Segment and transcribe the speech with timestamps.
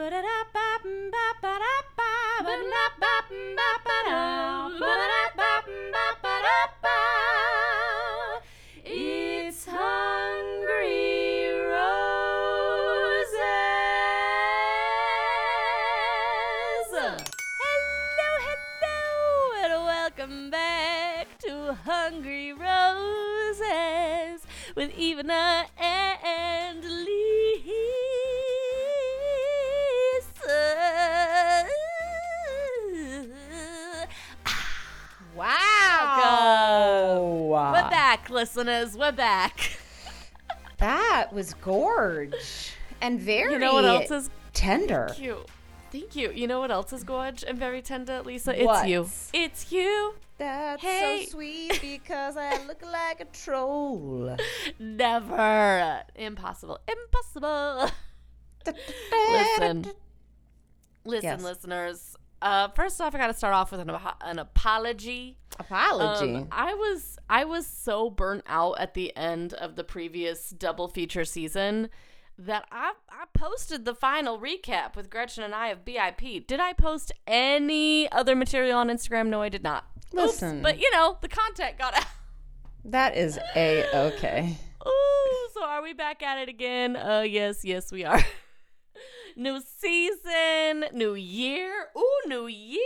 [0.00, 0.57] It's
[38.56, 38.96] listeners.
[38.96, 39.76] We're back.
[40.78, 45.10] That was gorge and very You know what else is tender.
[45.14, 45.46] cute?
[45.92, 46.30] Thank you.
[46.32, 48.56] You know what else is gorge and very tender, Lisa?
[48.56, 48.88] It's What?
[48.88, 49.06] you.
[49.34, 50.14] It's you.
[50.38, 51.24] That's Hey.
[51.26, 54.34] so sweet because I look like a troll.
[54.78, 56.02] Never.
[56.16, 56.78] Impossible.
[56.88, 57.90] Impossible.
[59.30, 59.90] Listen.
[61.04, 61.42] Listen, Yes.
[61.42, 62.07] listeners.
[62.40, 63.90] Uh, first off, I got to start off with an,
[64.20, 65.36] an apology.
[65.58, 66.36] Apology.
[66.36, 70.86] Um, I was I was so burnt out at the end of the previous double
[70.86, 71.88] feature season
[72.38, 76.46] that I I posted the final recap with Gretchen and I of BIP.
[76.46, 79.26] Did I post any other material on Instagram?
[79.28, 79.84] No, I did not.
[80.14, 80.62] Oops, Listen.
[80.62, 82.06] but you know the content got out.
[82.84, 84.56] that is a okay.
[84.86, 86.94] Ooh, so are we back at it again?
[86.94, 88.24] Uh, yes, yes, we are.
[89.38, 91.72] new season, new year.
[91.96, 92.82] Ooh, new year.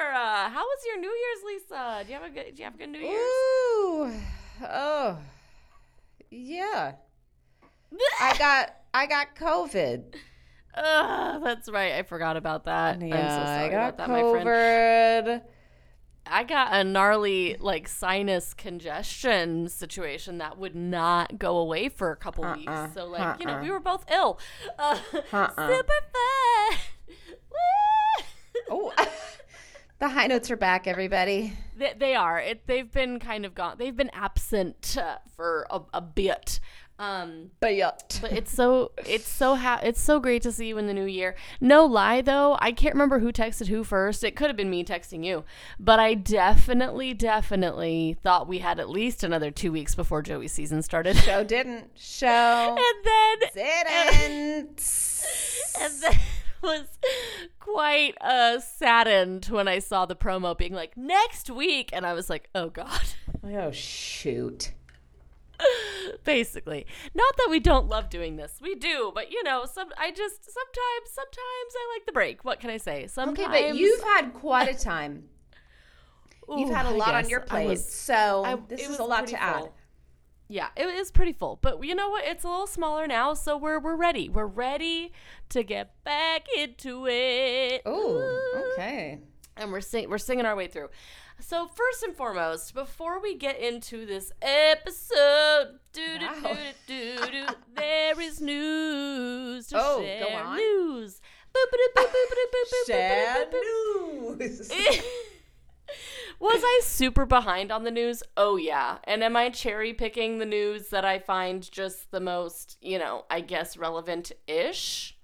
[0.00, 2.02] How was your New Year's, Lisa?
[2.04, 2.54] Do you have a good?
[2.54, 3.12] Do you have a good New Year's?
[3.12, 4.12] Ooh.
[4.62, 5.18] Oh.
[6.30, 6.92] Yeah.
[8.20, 10.14] I got I got COVID.
[10.74, 11.94] Ugh, that's right.
[11.94, 13.00] I forgot about that.
[13.00, 15.42] Yeah, I'm so sorry I got about that, my friend.
[16.30, 22.16] I got a gnarly like sinus congestion situation that would not go away for a
[22.16, 22.94] couple Uh-uh, weeks.
[22.94, 23.62] So like, you know, uh-uh.
[23.62, 24.38] we were both ill.
[24.78, 24.98] Uh,
[25.32, 25.68] Uh-uh.
[25.68, 26.78] Super fun.
[28.70, 28.92] Oh.
[29.98, 31.56] the high notes are back, everybody.
[31.76, 32.38] They, they are.
[32.38, 33.76] It, they've been kind of gone.
[33.78, 36.60] They've been absent uh, for a, a bit.
[37.00, 37.78] Um, But
[38.20, 41.06] but it's so it's so ha- it's so great to see you in the new
[41.06, 41.34] year.
[41.58, 44.22] No lie though, I can't remember who texted who first.
[44.22, 45.44] It could have been me texting you,
[45.78, 50.82] but I definitely definitely thought we had at least another two weeks before Joey's season
[50.82, 51.16] started.
[51.16, 51.90] show didn't.
[51.94, 52.26] Show
[52.78, 55.24] and then didn't.
[55.80, 56.18] and then
[56.62, 56.86] was
[57.58, 62.28] quite uh saddened when I saw the promo being like next week, and I was
[62.28, 63.00] like, oh god.
[63.42, 64.72] Oh shoot.
[66.24, 70.10] basically not that we don't love doing this we do but you know some i
[70.10, 74.02] just sometimes sometimes i like the break what can i say sometimes Okay, but you've
[74.02, 75.24] had quite a time.
[76.56, 79.04] You've had a lot on your plate, was- so I- this it is was a
[79.04, 79.58] lot to add.
[79.60, 79.74] full.
[80.48, 83.56] yeah it is pretty full but you know what it's a little smaller now so
[83.56, 85.12] we're we're ready we're ready
[85.50, 88.72] to get back into it Oh, Ooh.
[88.72, 89.20] okay.
[89.56, 90.88] And we're sing- we're singing our way through.
[91.40, 96.56] So first and foremost, before we get into this episode, Wow.
[97.74, 100.42] there is news to Oh, go share.
[100.44, 100.56] on.
[100.56, 101.20] News.
[104.38, 104.70] News.
[106.38, 108.22] Was I super behind on the news?
[108.36, 108.98] Oh yeah.
[109.04, 113.24] And am I cherry picking the news that I find just the most, you know,
[113.30, 115.18] I guess relevant ish?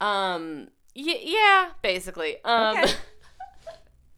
[0.00, 2.36] Um y- yeah, basically.
[2.44, 2.92] Um Okay.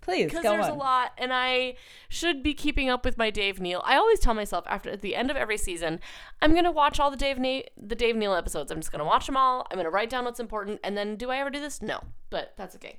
[0.09, 0.71] Please because there's on.
[0.71, 1.75] a lot and i
[2.09, 5.15] should be keeping up with my dave neal i always tell myself after at the
[5.15, 6.01] end of every season
[6.41, 8.71] i'm gonna watch all the dave neal the dave neal episodes.
[8.71, 9.67] I'm just gonna watch them all.
[9.71, 11.83] I'm gonna write down what's important and then do i ever do this?
[11.83, 12.99] No but that's okay.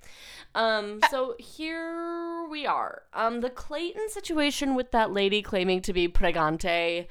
[0.55, 3.03] Um so here we are.
[3.13, 7.07] Um the clayton situation with that lady claiming to be pregante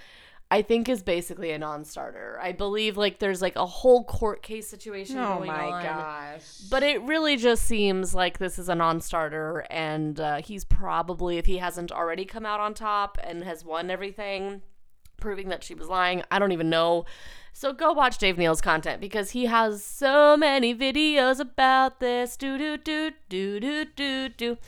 [0.51, 2.39] I think is basically a non-starter.
[2.41, 5.83] I believe like there's like a whole court case situation Oh going my on.
[5.83, 6.59] gosh.
[6.71, 11.37] But it really just seems like this is a non starter, and uh, he's probably,
[11.37, 14.63] if he hasn't already come out on top and has won everything,
[15.21, 17.05] proving that she was lying, I don't even know.
[17.53, 22.37] So go watch Dave Neal's content because he has so many videos about this.
[22.39, 24.59] Do, do, do, do, do, do, do.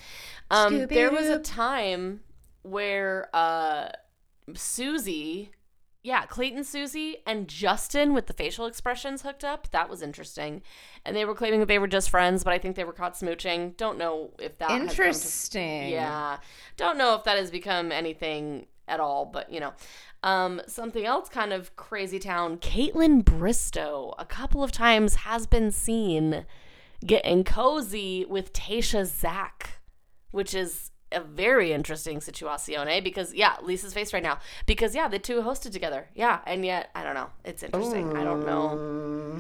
[0.50, 2.21] Um, there was a time
[2.62, 3.91] where uh,
[4.55, 5.53] Susie
[6.02, 9.70] yeah, Clayton, Susie, and Justin with the facial expressions hooked up.
[9.70, 10.62] That was interesting.
[11.05, 13.14] And they were claiming that they were just friends, but I think they were caught
[13.14, 13.76] smooching.
[13.76, 15.88] Don't know if that has to- Interesting.
[15.91, 16.38] yeah.
[16.76, 19.73] Don't know if that has become anything at all, but you know.
[20.23, 22.58] Um, something else kind of crazy town.
[22.58, 26.44] Kaitlyn Bristowe a couple of times has been seen
[27.06, 29.81] getting cozy with Tayshia Zack,
[30.31, 34.39] which is a very interesting situazione because yeah, Lisa's face right now.
[34.67, 36.09] Because yeah, the two hosted together.
[36.15, 37.31] Yeah, and yet I don't know.
[37.45, 38.17] It's interesting.
[38.17, 39.39] I don't know.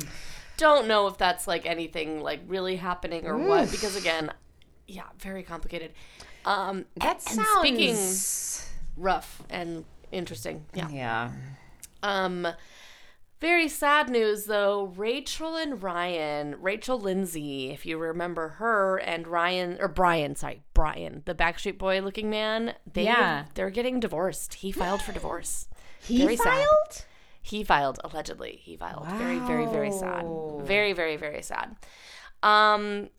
[0.56, 4.32] don't know if that's like anything like really happening or what because again,
[4.86, 5.92] yeah, very complicated.
[6.44, 7.48] Um, That sounds.
[7.58, 7.96] speaking
[8.96, 10.66] rough and interesting.
[10.74, 10.88] Yeah.
[10.88, 11.30] Yeah.
[12.02, 12.46] Um,
[13.40, 14.92] very sad news though.
[14.96, 21.22] Rachel and Ryan, Rachel Lindsay, if you remember her, and Ryan or Brian, sorry, Brian,
[21.24, 22.74] the Backstreet Boy looking man.
[22.92, 23.46] They Yeah.
[23.54, 24.54] they're getting divorced.
[24.54, 25.68] He filed for divorce.
[26.02, 26.44] He Very sad.
[26.46, 27.04] filed.
[27.42, 28.58] He filed allegedly.
[28.62, 29.06] He filed.
[29.06, 30.24] Very, very, very sad.
[30.62, 31.76] Very, very, very sad.
[32.42, 33.10] Um,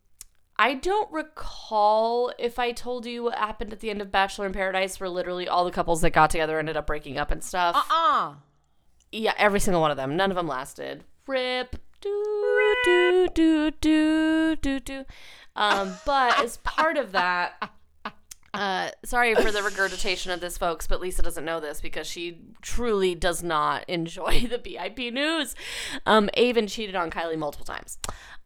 [0.57, 4.53] I don't recall if I told you what happened at the end of Bachelor in
[4.53, 7.75] Paradise, where literally all the couples that got together ended up breaking up and stuff.
[7.75, 8.33] Uh-uh.
[9.12, 10.16] Yeah, every single one of them.
[10.16, 11.04] None of them lasted.
[11.28, 11.75] Rip.
[12.02, 15.06] Do do do do do do.
[15.56, 17.72] Um, but as part of that,
[18.54, 22.40] uh, sorry for the regurgitation of this, folks, but Lisa doesn't know this because she
[22.62, 25.56] truly does not enjoy the BIP news.
[26.06, 27.98] Um, Aven cheated on Kylee multiple times.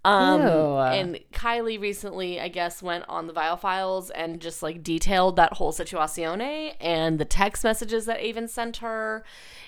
[0.05, 5.35] Um, and Kylee recently, I guess, went on the Viall Files and just like detailed
[5.37, 9.23] that whole situazione and the text messages that Aven sent her.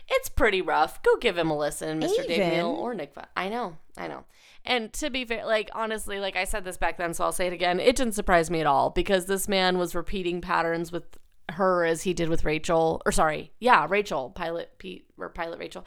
[0.08, 1.02] It's pretty rough.
[1.02, 2.28] Go give him a listen, Mr.
[2.28, 3.16] Dave Neal or Nick.
[3.16, 4.26] Va- I know, I know.
[4.64, 7.48] And to be fair, like honestly, like I said this back then, so I'll say
[7.48, 7.80] it again.
[7.80, 11.18] It didn't surprise me at all because this man was repeating patterns with
[11.50, 15.86] her as he did with Rachel, or sorry, yeah, Rachel, pilot Pete or pilot Rachel,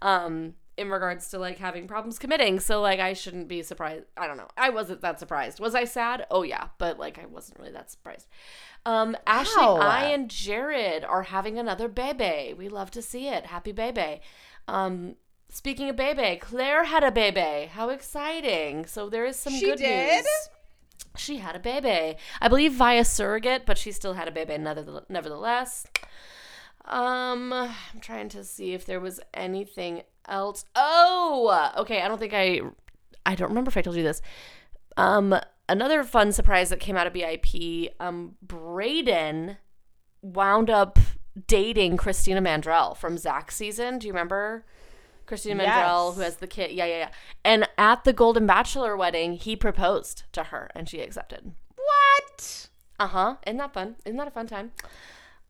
[0.00, 2.60] um, in regards to like having problems committing.
[2.60, 4.04] So like I shouldn't be surprised.
[4.16, 4.48] I don't know.
[4.56, 5.60] I wasn't that surprised.
[5.60, 6.26] Was I sad?
[6.30, 8.26] Oh yeah, but like I wasn't really that surprised.
[8.84, 12.52] Um, Ashley, I and Jared are having another baby.
[12.52, 13.46] We love to see it.
[13.46, 14.20] Happy baby.
[14.66, 15.14] Um,
[15.50, 17.66] speaking of baby, Claire had a baby.
[17.66, 18.86] How exciting!
[18.86, 20.16] So there is some She good did?
[20.24, 20.26] news.
[21.16, 22.16] She had a baby.
[22.40, 25.86] I believe via surrogate, but she still had a baby nevertheless.
[26.84, 30.64] Um, I'm trying to see if there was anything else.
[30.74, 32.02] Oh, okay.
[32.02, 32.60] I don't think I.
[33.24, 34.20] I don't remember if I told you this.
[34.96, 35.34] Um,
[35.68, 37.90] another fun surprise that came out of BIP.
[38.00, 39.56] Um, Brayden
[40.22, 40.98] wound up
[41.46, 43.98] dating Christina Mandrell from Zach's season.
[43.98, 44.64] Do you remember?
[45.24, 46.14] Christina Mandrell, Yes.
[46.16, 46.72] who has the kid.
[46.72, 47.08] Yeah, yeah, yeah.
[47.44, 51.52] And at the Golden Bachelor wedding, he proposed to her and she accepted.
[51.76, 52.68] What?
[52.98, 53.36] Uh huh.
[53.46, 53.96] Isn't that fun?
[54.04, 54.72] Isn't that a fun time?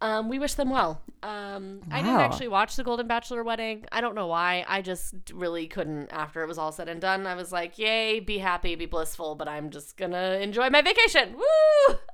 [0.02, 1.00] Um, we wish them well.
[1.22, 3.84] Um, I didn't actually watch the Golden Bachelor wedding.
[3.92, 4.64] I don't know why.
[4.66, 7.24] I just really couldn't after it was all said and done.
[7.24, 11.34] I was like, yay, be happy, be blissful, but I'm just gonna enjoy my vacation.
[11.36, 11.96] Woo!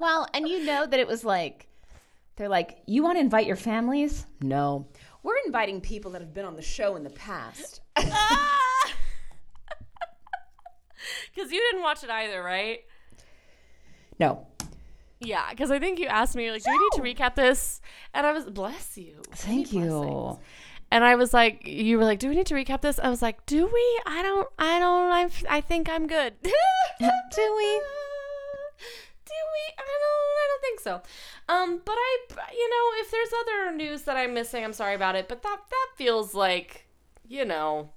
[0.00, 1.66] Well, and you know that it was like,
[2.36, 4.24] they're like, you want to invite your families?
[4.40, 4.88] No.
[5.22, 7.82] We're inviting people that have been on the show in the past.
[11.34, 12.80] Because you didn't watch it either, right?
[14.18, 14.46] No.
[15.20, 17.80] Yeah, because I think you asked me, like, do we need to recap this?
[18.14, 19.20] And I was, bless you.
[19.32, 19.90] Thank you.
[19.90, 20.40] blessings.
[20.92, 22.98] And I was like, you were like, do we need to recap this?
[22.98, 24.00] I was like, do we?
[24.06, 26.34] I don't, I don't, I, I think I'm good.
[26.42, 26.50] do
[27.00, 27.06] Do
[27.56, 27.80] we?
[29.24, 29.74] Do we?
[29.78, 31.02] I don't, I don't think so.
[31.48, 32.18] Um, but I,
[32.52, 35.28] you know, if there's other news that I'm missing, I'm sorry about it.
[35.28, 36.86] But that, that feels like,
[37.28, 37.90] you know,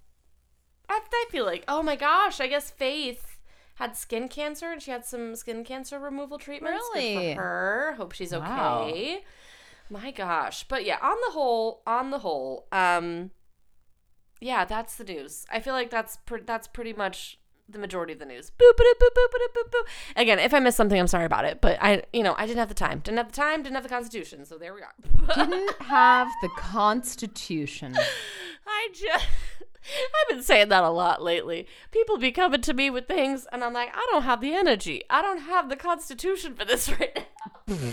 [0.87, 3.32] I, I feel like, oh my gosh, I guess Faith
[3.75, 6.83] had skin cancer and she had some skin cancer removal treatments.
[6.93, 7.35] Good Really?
[7.35, 7.93] for her.
[7.97, 8.83] Hope she's Wow.
[8.83, 9.23] okay.
[9.89, 10.63] My gosh.
[10.65, 13.31] But yeah, on the whole, on the whole, um
[14.39, 15.45] yeah, that's the news.
[15.51, 17.39] I feel like that's pre- that's pretty much
[17.69, 18.51] the majority of the news.
[18.51, 19.87] Boop boop boop boop boop boop boop.
[20.21, 21.61] Again, if I missed something, I'm sorry about it.
[21.61, 22.99] But I, you know, I didn't have the time.
[22.99, 23.63] Didn't have the time.
[23.63, 24.43] Didn't have the Constitution.
[24.45, 24.93] So there we are.
[25.35, 27.95] Didn't have the Constitution.
[28.67, 29.25] I just.
[30.33, 31.67] Been saying that a lot lately.
[31.91, 35.03] People be coming to me with things, and I'm like, I don't have the energy.
[35.07, 37.23] I don't have the constitution for this right
[37.67, 37.75] now.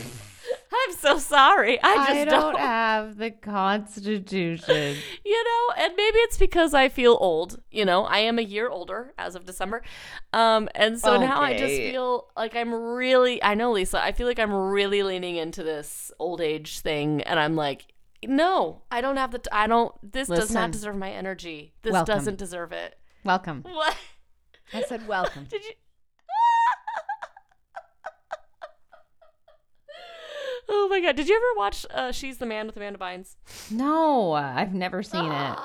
[0.73, 1.78] I'm so sorry.
[1.82, 2.54] I just I don't.
[2.54, 4.97] don't have the Constitution.
[5.25, 7.61] you know, and maybe it's because I feel old.
[7.70, 9.82] You know, I am a year older as of December,
[10.32, 13.42] um, and so now I just feel like I'm really.
[13.42, 14.02] I know, Lisa.
[14.02, 17.92] I feel like I'm really leaning into this old age thing, and I'm like.
[18.26, 19.38] No, I don't have the.
[19.38, 19.94] T- I don't.
[20.12, 21.74] This does not deserve my energy.
[21.82, 22.14] This Welcome.
[22.14, 22.98] doesn't deserve it.
[23.24, 23.62] Welcome.
[23.62, 23.96] What?
[24.72, 25.44] I said welcome.
[25.50, 25.72] Did you?
[30.68, 31.16] oh my god!
[31.16, 33.36] Did you ever watch uh, "She's the Man" with Amanda Bynes?
[33.70, 35.58] No, I've never seen it.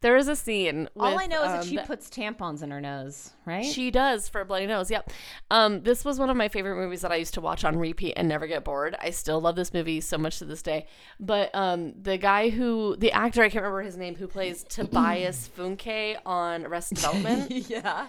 [0.00, 0.88] There is a scene.
[0.98, 3.64] All I know is that um, she puts tampons in her nose, right?
[3.64, 4.90] She does for a bloody nose.
[4.90, 5.10] Yep.
[5.50, 8.14] Um, this was one of my favorite movies that I used to watch on repeat
[8.16, 8.96] and never get bored.
[9.00, 10.86] I still love this movie so much to this day.
[11.18, 15.48] But um, the guy who, the actor, I can't remember his name, who plays Tobias
[15.56, 17.50] Funke on Arrested Development.
[17.68, 18.08] yeah.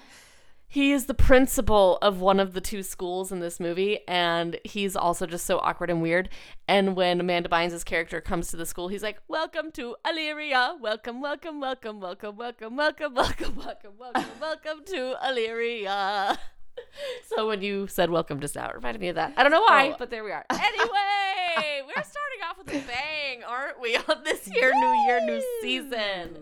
[0.70, 4.96] He is the principal of one of the two schools in this movie, and he's
[4.96, 6.30] also just so awkward and weird.
[6.68, 10.76] And when Amanda Bynes' character comes to the school, he's like, "Welcome to Illyria.
[10.80, 16.38] Welcome, welcome, welcome, welcome, welcome, welcome, welcome, welcome, welcome, welcome to Illyria."
[17.36, 19.34] So when you said welcome just now, it reminded me of that.
[19.36, 19.96] I don't know why, Oh.
[19.98, 20.46] but there we are.
[20.52, 23.96] Anyway, we're starting off with a bang, aren't we?
[23.96, 26.38] On this year, new year, new season.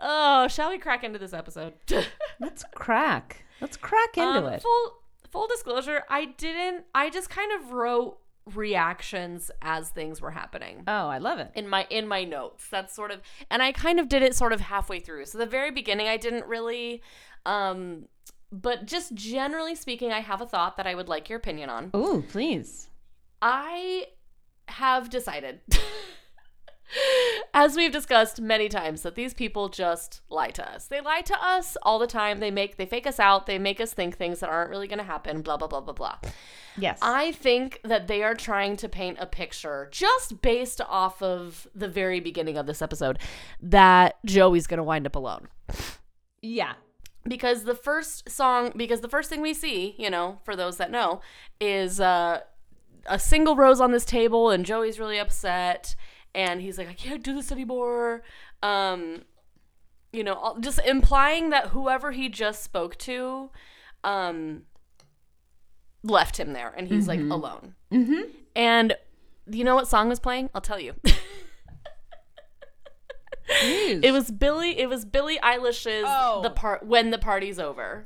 [0.00, 1.74] Oh, shall we crack into this episode?
[2.40, 3.44] Let's crack.
[3.60, 4.62] Let's crack into Um, it.
[4.62, 4.92] Full
[5.30, 6.84] full disclosure, I didn't.
[6.94, 8.18] I just kind of wrote
[8.54, 11.50] reactions as things were happening Oh, I love it.
[11.54, 12.66] in my in my notes.
[12.68, 15.26] That's sort of, and I kind of did it sort of halfway through.
[15.26, 17.02] So the very beginning, I didn't really.
[17.46, 18.06] Um,
[18.52, 21.90] but just generally speaking, I have a thought that I would like your opinion on.
[21.94, 22.88] Ooh, please.
[23.40, 24.06] I
[24.66, 25.60] have decided,
[27.54, 30.86] as we've discussed many times, that these people just lie to us.
[30.86, 32.40] They lie to us all the time.
[32.40, 33.46] They make they fake us out.
[33.46, 35.42] They make us think things that aren't really going to happen.
[35.42, 36.18] Blah blah blah blah blah.
[36.76, 36.98] Yes.
[37.02, 41.88] I think that they are trying to paint a picture just based off of the
[41.88, 43.18] very beginning of this episode
[43.60, 45.48] that Joey's going to wind up alone
[46.42, 46.74] yeah.
[47.24, 50.90] because the first song because the first thing we see you know for those that
[50.90, 51.20] know
[51.60, 52.40] is uh
[53.06, 55.94] a single rose on this table and joey's really upset
[56.34, 58.22] and he's like i can't do this anymore.
[58.62, 59.22] Um
[60.12, 63.50] you know just implying that whoever he just spoke to
[64.02, 64.62] um
[66.02, 67.74] left him there and he's like alone.
[67.92, 68.22] Mm-hmm.
[68.56, 68.96] and
[69.50, 70.50] you know what song was playing?
[70.54, 70.94] I'll tell you
[73.48, 76.40] it was billy it was billie eilish's Oh.
[76.42, 78.04] the part when the party's over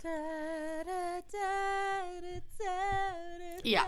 [3.63, 3.85] Yeah.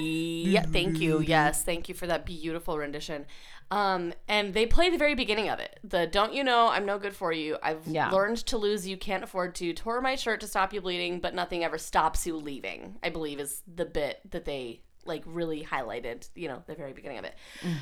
[0.00, 1.20] Yeah, thank you.
[1.20, 3.26] Yes, thank you for that beautiful rendition.
[3.70, 5.78] Um, and they play the very beginning of it.
[5.84, 7.56] The "Don't you know I'm no good for you?
[7.62, 8.10] I've Yeah.
[8.10, 9.72] learned to lose you, can't afford to.
[9.72, 13.38] Tore my shirt to stop you bleeding, but nothing ever stops you leaving." I believe
[13.40, 16.28] is the bit that they like really highlighted.
[16.34, 17.34] You know, the very beginning of it.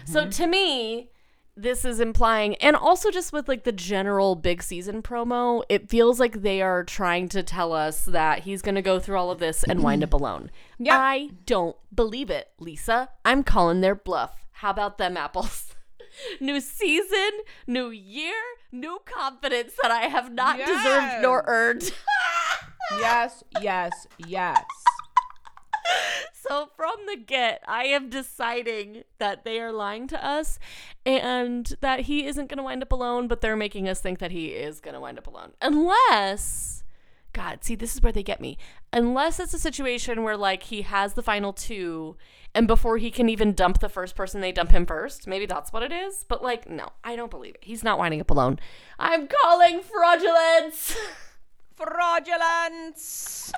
[0.04, 1.10] So to me,
[1.60, 6.20] this is implying and also just with like the general big season promo it feels
[6.20, 9.38] like they are trying to tell us that he's going to go through all of
[9.38, 10.50] this and wind up alone.
[10.78, 10.96] Yeah.
[10.98, 13.08] i don't believe it lisa.
[13.24, 14.46] I'm calling their bluff.
[14.52, 15.74] How about them apples?
[16.40, 17.30] New season
[17.66, 18.34] new year
[18.72, 21.92] new confidence that i have not deserved nor earned.
[23.00, 24.64] Yes, yes, yes.
[26.48, 30.58] So from the get, I am deciding that they are lying to us
[31.04, 34.30] and that he isn't going to wind up alone, but they're making us think that
[34.30, 35.52] he is going to wind up alone.
[35.60, 36.84] Unless,
[37.34, 38.56] God, see, this is where they get me.
[38.92, 42.16] Unless it's a situation where, like, he has the final two
[42.54, 45.26] and before he can even dump the first person, they dump him first.
[45.26, 46.24] Maybe that's what it is.
[46.26, 47.64] But, like, no, I don't believe it.
[47.64, 48.58] He's not winding up alone.
[48.98, 50.96] I'm calling fraudulence.
[51.76, 53.52] Fraudulence.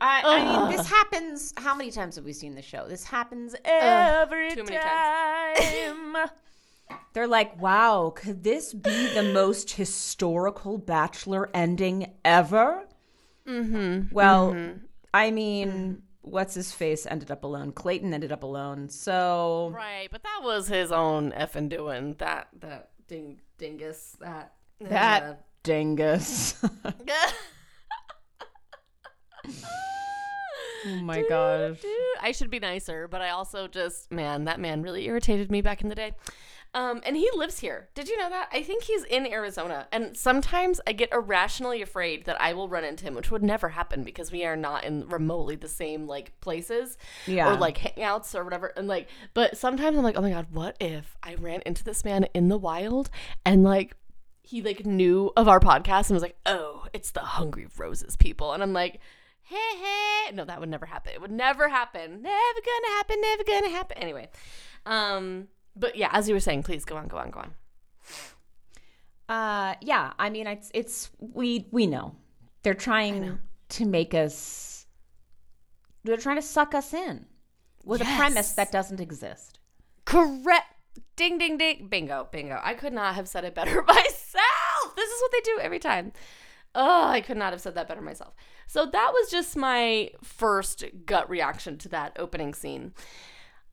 [0.00, 1.54] I, I mean, this happens.
[1.56, 2.86] How many times have we seen the show?
[2.88, 6.28] This happens every too many time.
[7.14, 12.86] They're like, wow, could this be the most historical Bachelor ending ever?
[13.46, 14.14] Mm-hmm.
[14.14, 14.56] Well,
[15.12, 17.72] I mean, what's his face ended up alone?
[17.72, 18.88] Clayton ended up alone.
[18.88, 22.16] So, Right, but that was his own effing doing.
[22.18, 26.62] That that ding dingus that that dingus.
[30.86, 31.78] oh my gosh.
[32.20, 35.82] I should be nicer, but I also just man, that man really irritated me back
[35.82, 36.12] in the day.
[36.76, 37.88] Um, and he lives here.
[37.94, 38.48] Did you know that?
[38.52, 39.86] I think he's in Arizona.
[39.92, 43.68] And sometimes I get irrationally afraid that I will run into him, which would never
[43.68, 46.98] happen because we are not in remotely the same like places
[47.28, 47.52] Yeah.
[47.52, 48.72] or like hangouts or whatever.
[48.76, 52.04] And like, but sometimes I'm like, oh my god, what if I ran into this
[52.04, 53.08] man in the wild
[53.46, 53.96] and like
[54.42, 58.52] he like knew of our podcast and was like, oh, it's the Hungry Roses people,
[58.52, 59.00] and I'm like.
[59.44, 60.34] Hey, hey.
[60.34, 61.12] No, that would never happen.
[61.14, 62.22] It would never happen.
[62.22, 63.20] Never gonna happen.
[63.20, 63.98] Never gonna happen.
[63.98, 64.28] Anyway,
[64.86, 67.50] um, but yeah, as you were saying, please go on, go on, go on.
[69.28, 70.12] Uh, yeah.
[70.18, 72.14] I mean, it's it's we we know
[72.62, 73.38] they're trying
[73.70, 74.86] to make us.
[76.04, 77.26] They're trying to suck us in
[77.84, 79.58] with a premise that doesn't exist.
[80.04, 80.66] Correct.
[81.16, 81.88] Ding, ding, ding.
[81.88, 82.60] Bingo, bingo.
[82.62, 84.96] I could not have said it better myself.
[84.96, 86.12] This is what they do every time.
[86.74, 88.34] Oh, I could not have said that better myself.
[88.66, 92.92] So that was just my first gut reaction to that opening scene.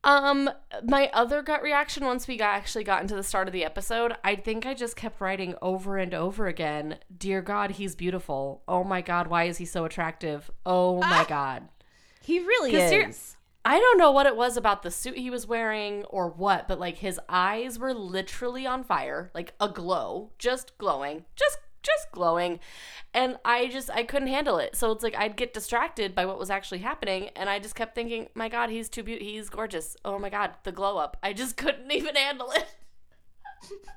[0.04, 0.50] Um,
[0.84, 4.14] my other gut reaction once we got actually got into the start of the episode,
[4.24, 8.64] I think I just kept writing over and over again, "Dear God, he's beautiful.
[8.68, 10.50] Oh my God, why is he so attractive?
[10.66, 11.68] Oh my God."
[12.24, 13.38] He really is.
[13.64, 16.80] I don't know what it was about the suit he was wearing or what, but
[16.80, 22.60] like his eyes were literally on fire, like aglow, just glowing, just just glowing.
[23.14, 24.76] And I just I couldn't handle it.
[24.76, 27.96] So it's like I'd get distracted by what was actually happening and I just kept
[27.96, 29.28] thinking, "My god, he's too beautiful.
[29.28, 29.98] He's gorgeous.
[30.06, 32.68] Oh my god, the glow up." I just couldn't even handle it.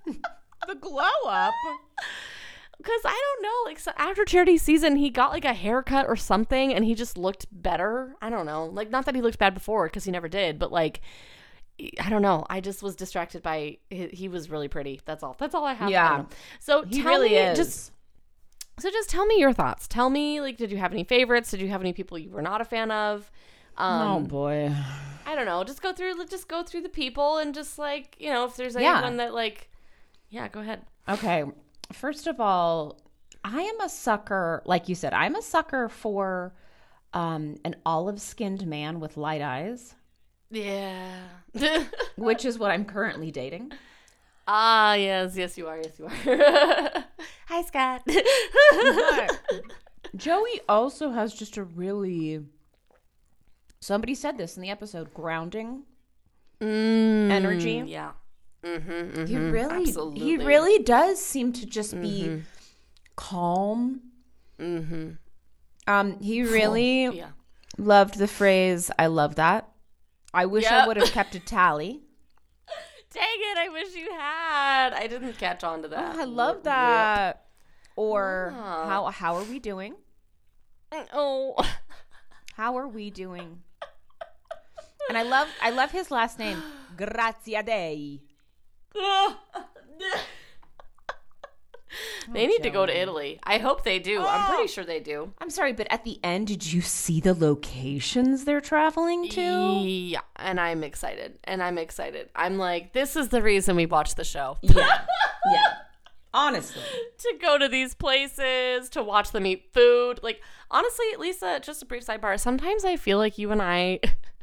[0.66, 1.54] the glow up.
[2.82, 6.16] Cause I don't know, like so after Charity season, he got like a haircut or
[6.16, 8.16] something, and he just looked better.
[8.20, 10.72] I don't know, like not that he looked bad before, because he never did, but
[10.72, 11.00] like
[12.00, 12.46] I don't know.
[12.48, 15.00] I just was distracted by he, he was really pretty.
[15.04, 15.34] That's all.
[15.38, 15.90] That's all I have.
[15.90, 16.24] Yeah.
[16.60, 17.58] So He tell really me, is.
[17.58, 17.92] Just
[18.78, 19.86] so just tell me your thoughts.
[19.88, 21.50] Tell me like, did you have any favorites?
[21.50, 23.30] Did you have any people you were not a fan of?
[23.76, 24.72] Um, oh boy.
[25.26, 25.64] I don't know.
[25.64, 26.14] Just go through.
[26.14, 28.98] Let Just go through the people and just like you know if there's Yeah.
[28.98, 29.68] anyone that like,
[30.30, 30.82] yeah, go ahead.
[31.08, 31.44] Okay.
[31.92, 33.00] First of all,
[33.44, 36.54] I am a sucker, like you said, I'm a sucker for
[37.12, 39.94] um, an olive skinned man with light eyes,
[40.54, 41.20] Yeah.
[42.16, 43.72] which is what I'm currently dating.
[44.46, 45.78] Ah, yes, yes, you are.
[45.78, 47.04] Yes, you are.
[47.48, 48.06] Hi, Scott.
[50.16, 52.44] Joey also has just a really.
[53.80, 55.82] Somebody said this in the episode grounding
[56.60, 57.80] energy.
[57.82, 58.12] Mm, yeah.
[58.62, 62.42] Mm-hmm, He really, he really does seem to just be
[63.16, 64.00] calm.
[64.58, 65.10] Mm-hmm.
[65.86, 67.28] Um, he really Yeah.
[67.76, 69.68] loved the phrase "I love that."
[70.34, 72.02] I wish I would have kept a tally.
[73.14, 73.58] Dang it!
[73.58, 74.92] I wish you had.
[74.92, 76.16] I didn't catch on to that.
[76.16, 77.46] Oh, I love that.
[77.96, 78.86] Or Ah.
[78.88, 79.94] how how are we doing?
[81.12, 81.54] Oh.
[82.56, 83.62] How are we doing?
[85.08, 86.62] And I love I love his last name,
[86.96, 88.20] Graziadei.
[92.28, 93.38] Oh, they need to go to Italy.
[93.44, 94.20] I hope they do.
[94.20, 94.54] I'm Oh.
[94.54, 95.32] pretty sure they do.
[95.38, 99.80] I'm sorry, but at the end, did you see the locations they're traveling to?
[99.82, 101.38] Yeah, and I'm excited.
[101.44, 102.30] And I'm excited.
[102.34, 104.56] I'm like, this is the reason we watch the show.
[104.62, 104.74] Yeah,
[105.52, 105.74] yeah.
[106.32, 106.82] Honestly,
[107.18, 110.18] to go to these places, to watch them eat food.
[110.22, 112.40] Like, honestly, Lisa, just a brief sidebar.
[112.40, 114.00] Sometimes I feel like you and I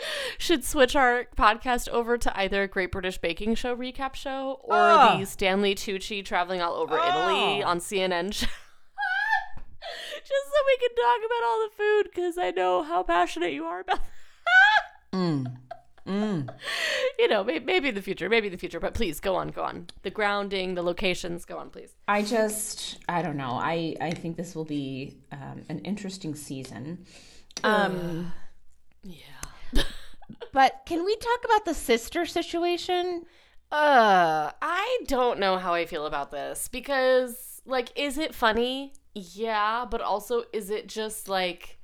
[0.38, 5.16] should switch our podcast over to either Great British Baking Show recap show or Oh.
[5.18, 7.66] the Stanley Tucci traveling all over Italy Oh.
[7.66, 8.46] on CNN show.
[10.20, 13.64] just so we can talk about all the food because I know how passionate you
[13.64, 14.00] are about
[17.18, 19.48] you know, may- maybe in the future, maybe in the future, but please go on,
[19.48, 19.86] go on.
[20.02, 21.94] The grounding, the locations, go on, please.
[22.06, 23.58] I just I don't know.
[23.60, 27.04] I I think this will be um, an interesting season.
[27.64, 28.32] Um,
[29.02, 29.16] Yeah.
[30.52, 33.24] But can we talk about the sister situation?
[33.70, 38.92] Uh, I don't know how I feel about this because, like, is it funny?
[39.14, 41.78] Yeah, but also, is it just like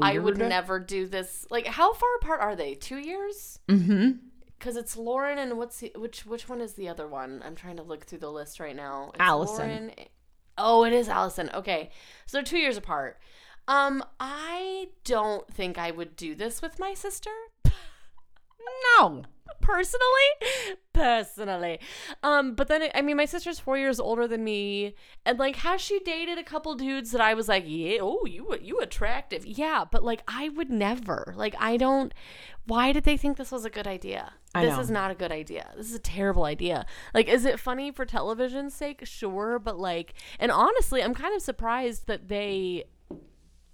[0.00, 1.46] I would never do this?
[1.50, 2.74] Like, how far apart are they?
[2.74, 3.58] Two years?
[3.68, 4.12] Mm-hmm.
[4.58, 7.42] Because it's Lauren and what's the, which which one is the other one?
[7.44, 9.10] I'm trying to look through the list right now.
[9.14, 9.68] It's Allison.
[9.68, 9.92] Lauren-
[10.56, 11.50] Oh, it is Allison.
[11.52, 11.90] Okay,
[12.26, 13.18] so they're two years apart.
[13.66, 17.30] Um, I don't think I would do this with my sister.
[18.98, 19.22] No.
[19.60, 20.00] personally.
[20.92, 21.78] Personally.
[22.22, 24.94] Um but then i mean my sister's four years older than me.
[25.24, 28.56] And like has she dated a couple dudes that i was like yeah oh you
[28.60, 29.44] you attractive.
[29.44, 31.34] Yeah but like i would never.
[31.36, 32.12] Like i don't
[32.66, 34.32] why did they think this was a good idea?
[34.54, 34.80] I this know.
[34.80, 35.70] is not a good idea.
[35.76, 36.86] This is a terrible idea.
[37.12, 39.00] Like is it funny for television's sake?
[39.04, 42.84] Sure but like and honestly i'm kind of surprised that they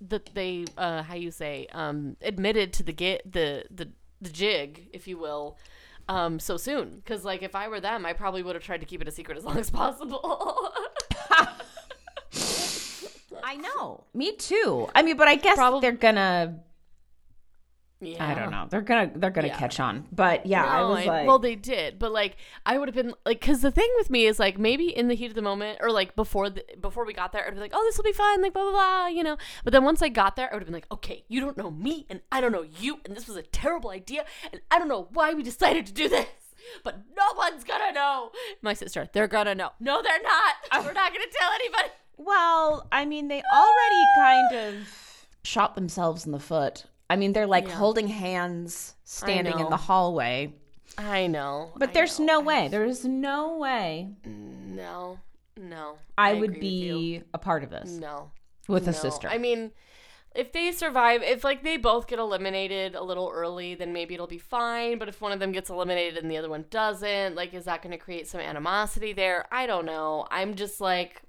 [0.01, 3.89] that they uh how you say um admitted to the get the the
[4.21, 5.59] the jig if you will
[6.09, 8.87] um so soon because like if i were them i probably would have tried to
[8.87, 10.73] keep it a secret as long as possible
[13.43, 14.05] I know.
[14.15, 14.89] Me too.
[14.95, 16.61] I mean, but I guess Probab- they're gonna.
[18.01, 18.67] Yeah I don't know.
[18.71, 19.11] They're gonna.
[19.15, 19.59] They're gonna Yeah.
[19.59, 20.07] catch on.
[20.13, 21.27] But yeah, I No, was like.
[21.27, 24.25] well, they did, but like I would have been like, because the thing with me
[24.27, 27.13] is like maybe in the heat of the moment or like before the before we
[27.13, 29.23] got there, I'd be like, oh, this will be fun, like blah blah blah, you
[29.23, 29.37] know.
[29.65, 31.71] But then once I got there, I would have been like, okay, you don't know
[31.71, 34.89] me, and I don't know you, and this was a terrible idea, and I don't
[34.89, 36.27] know why we decided to do this.
[36.85, 38.33] But no one's gonna know.
[38.63, 39.71] My sister, they're gonna know.
[39.81, 40.55] No, they're not.
[40.87, 41.89] We're not gonna tell anybody.
[42.19, 46.85] well, I mean, they already kind of shot themselves in the foot.
[47.11, 47.75] I mean, they're like Yeah.
[47.75, 50.55] holding hands, standing in the hallway.
[50.97, 51.73] I know.
[51.77, 52.27] But I there's know.
[52.27, 52.69] no way.
[52.69, 55.19] There is no way no,
[55.57, 55.99] no.
[56.17, 58.31] I, agree would be a part of this no.
[58.69, 59.29] with a sister.
[59.29, 59.73] I mean,
[60.35, 64.27] if they survive, if like they both get eliminated a little early, then maybe it'll
[64.29, 64.99] be fine.
[64.99, 67.83] But if one of them gets eliminated and the other one doesn't, like, is that
[67.83, 69.47] going to create some animosity there?
[69.51, 70.27] I don't know.
[70.31, 71.23] I'm just like,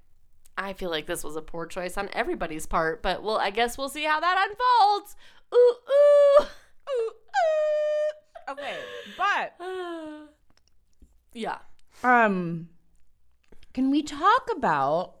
[0.56, 3.02] I feel like this was a poor choice on everybody's part.
[3.02, 5.16] But well, I guess we'll see how that unfolds.
[5.54, 5.56] Ooh,
[5.90, 8.52] ooh, ooh, ooh.
[8.52, 8.76] okay,
[9.16, 9.54] but
[11.34, 11.58] yeah.
[12.02, 12.68] um,
[13.74, 15.16] can we talk about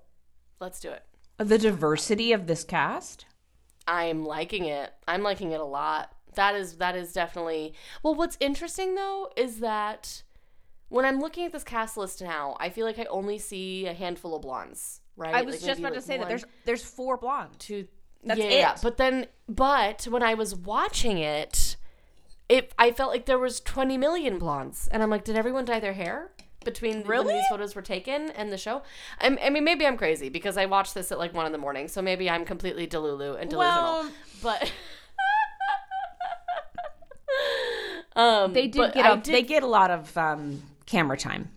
[0.60, 1.02] Let's do it.
[1.38, 3.26] The diversity of this cast.
[3.88, 4.92] I'm liking it.
[5.08, 6.12] I'm liking it a lot.
[6.34, 8.14] That is that is definitely well.
[8.14, 10.22] What's interesting though is that
[10.88, 13.92] when I'm looking at this cast list now, I feel like I only see a
[13.92, 15.00] handful of blondes.
[15.16, 15.34] Right?
[15.34, 17.56] I was Like, just about to like, say that there's there's four blondes.
[17.58, 17.88] two.
[18.22, 18.76] That's yeah, yeah.
[18.82, 21.76] But then, but when I was watching it,
[22.48, 25.80] it I felt like there was 20 million blondes, and I'm like, did everyone dye
[25.80, 26.30] their hair?
[26.64, 28.82] Between when these photos were taken and the show,
[29.20, 31.58] I, I mean, maybe I'm crazy because I watched this at like one in the
[31.58, 33.82] morning, so maybe I'm completely delulu and delusional.
[33.82, 34.10] Well,
[34.44, 34.72] but
[38.14, 41.48] um They did get a, they get a lot of um, camera time.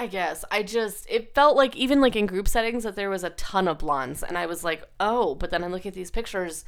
[0.00, 0.46] I guess.
[0.50, 3.68] I just it felt like even like in group settings that there was a ton
[3.68, 6.64] of blondes and I was like oh but then I look at these pictures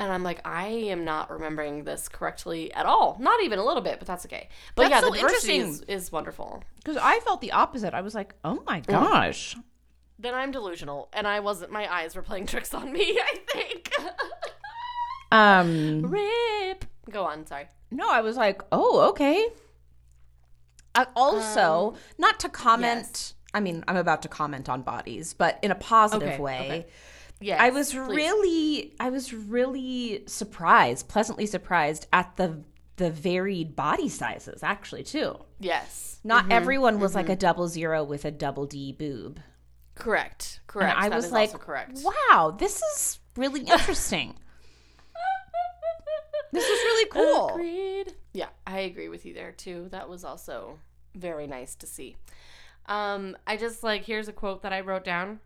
[0.00, 3.18] and I'm like I am not remembering this correctly at all.
[3.20, 4.48] Not even a little bit but that's okay.
[4.74, 5.94] But That's yeah so the diversity is, interesting.
[5.94, 6.64] is wonderful.
[6.78, 7.94] Because I felt the opposite.
[7.94, 9.54] I was like, oh my gosh.
[10.18, 13.92] then I'm delusional and I wasn't my eyes were playing tricks on me I think.
[15.30, 16.84] Um, rip.
[17.10, 17.68] Go on sorry.
[17.92, 19.46] No, I was like, oh, okay.
[20.96, 23.06] I also, um, not to comment.
[23.12, 23.34] yes.
[23.54, 26.60] I mean, I'm about to comment on bodies, but in a positive Okay, way.
[26.60, 26.86] okay.
[27.40, 27.98] yes I was please.
[28.16, 32.62] really, I was really surprised, pleasantly surprised at the
[32.96, 34.62] the varied body sizes.
[34.62, 35.36] Actually, too.
[35.60, 37.32] yes Not mm-hmm, everyone was like mm-hmm.
[37.32, 39.40] a double zero with a double D boob.
[39.94, 44.34] correct And correct I That was like, correct wow, this is really interesting.
[46.52, 47.48] this is really cool.
[47.48, 48.14] Agreed.
[48.32, 49.88] Yeah, I agree with you there too.
[49.90, 50.78] That was also
[51.14, 52.16] very nice to see.
[52.86, 55.40] Um, I just like here's a quote that I wrote down.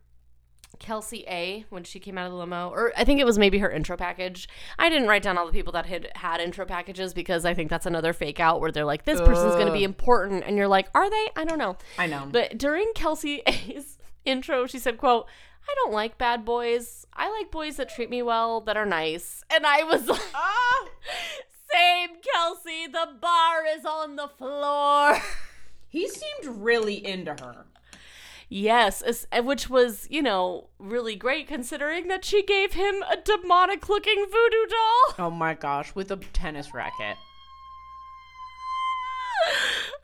[0.78, 3.58] Kelsey A when she came out of the limo, or I think it was maybe
[3.58, 4.48] her intro package.
[4.78, 7.70] I didn't write down all the people that had had intro packages because I think
[7.70, 10.68] that's another fake out where they're like, this person's going to be important, and you're
[10.68, 11.26] like, are they?
[11.36, 11.76] I don't know.
[11.98, 12.28] I know.
[12.30, 15.26] But during Kelsey A's intro, she said, quote,
[15.68, 17.06] I don't like bad boys.
[17.14, 19.44] I like boys that treat me well, that are nice.
[19.52, 20.86] And I was like, Ah!
[21.72, 22.86] same, Kelsey.
[22.86, 25.18] The bar is on the floor.
[25.92, 27.64] He seemed really into her.
[28.48, 29.02] yes,
[29.42, 34.66] which was, you know, really great considering that she gave him a demonic looking voodoo
[34.70, 35.14] doll.
[35.26, 37.16] Oh my gosh, with a tennis racket.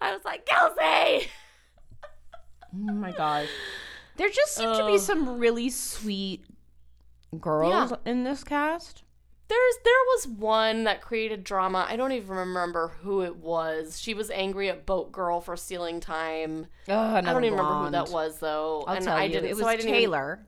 [0.00, 1.28] I was like, Kelsey!
[2.74, 3.46] Oh my gosh.
[4.16, 6.44] There just seem to be some really sweet
[7.40, 9.02] girls in this cast.
[9.48, 11.86] There's there was one that created drama.
[11.88, 14.00] I don't even remember who it was.
[14.00, 16.66] She was angry at Boat Girl for stealing time.
[16.88, 18.84] I don't even remember who that was though.
[18.88, 20.46] I'll and tell I you, didn't it was so I didn't even- Taylor.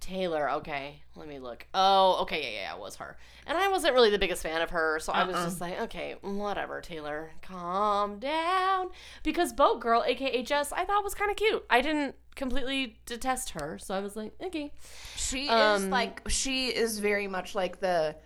[0.00, 1.02] Taylor, okay.
[1.14, 1.66] Let me look.
[1.74, 3.16] Oh, okay, yeah, yeah, yeah, it was her.
[3.46, 6.16] And I wasn't really the biggest fan of her, so I was just like, okay,
[6.22, 7.30] whatever, Taylor.
[7.42, 8.88] Calm down.
[9.22, 11.64] Because Boat Girl, aka Jess, I thought was kind of cute.
[11.68, 14.72] I didn't completely detest her, so I was like, okay.
[15.16, 15.50] She is
[15.84, 18.16] Um, like she is very much like the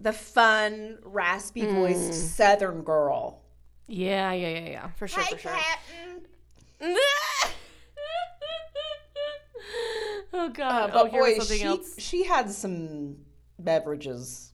[0.00, 2.14] the fun, raspy voiced Mm.
[2.14, 3.42] Southern girl.
[3.86, 5.56] Yeah, yeah, yeah, yeah, for sure, for sure.
[10.32, 10.90] oh god.
[10.90, 11.94] Uh, oh, but here's boy, something she, else.
[11.98, 13.16] she had some
[13.58, 14.52] beverages.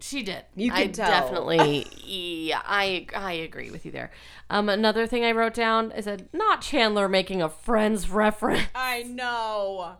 [0.00, 0.44] She did.
[0.56, 1.08] You I can tell.
[1.08, 1.86] definitely.
[2.04, 4.10] yeah, I I agree with you there.
[4.50, 8.66] Um, another thing I wrote down is that not Chandler making a Friends reference.
[8.74, 9.96] I know.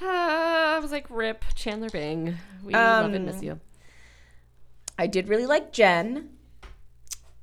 [0.00, 2.36] I was like, rip Chandler Bing.
[2.62, 3.60] We love and miss Um, you,
[4.96, 6.30] I did really like Jen.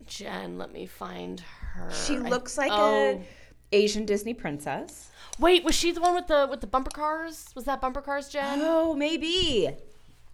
[0.05, 0.57] Jen.
[0.57, 1.91] Let me find her.
[1.91, 3.19] She looks like oh.
[3.19, 3.25] a
[3.73, 5.09] Asian Disney princess.
[5.39, 7.49] Wait, was she the one with the with the bumper cars?
[7.55, 8.59] Was that bumper cars, Jen?
[8.61, 9.69] Oh, maybe.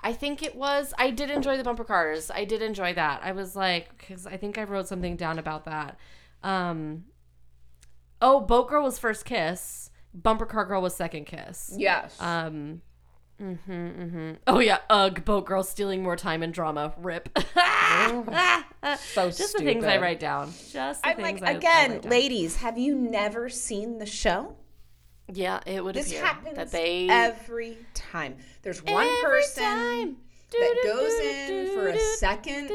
[0.01, 0.93] I think it was.
[0.97, 2.31] I did enjoy the bumper cars.
[2.31, 3.21] I did enjoy that.
[3.23, 5.97] I was like, because I think I wrote something down about that.
[6.43, 7.05] Um,
[8.21, 9.89] oh, Boat Girl was first kiss.
[10.13, 11.73] Bumper car girl was second kiss.
[11.77, 12.19] Yes.
[12.19, 12.81] Um,
[13.41, 14.31] mm-hmm, mm-hmm.
[14.47, 16.93] Oh yeah, ugh, Boat Girl stealing more time and drama.
[16.97, 17.29] Rip.
[17.37, 20.51] so Just the things I write down.
[20.71, 22.11] Just the I'm things like, I, I again, write down.
[22.11, 24.55] ladies, have you never seen the show?
[25.31, 28.37] Yeah, it would This appear happens that they every time.
[28.63, 30.17] There's one Every person time.
[30.51, 32.69] that goes in for a second.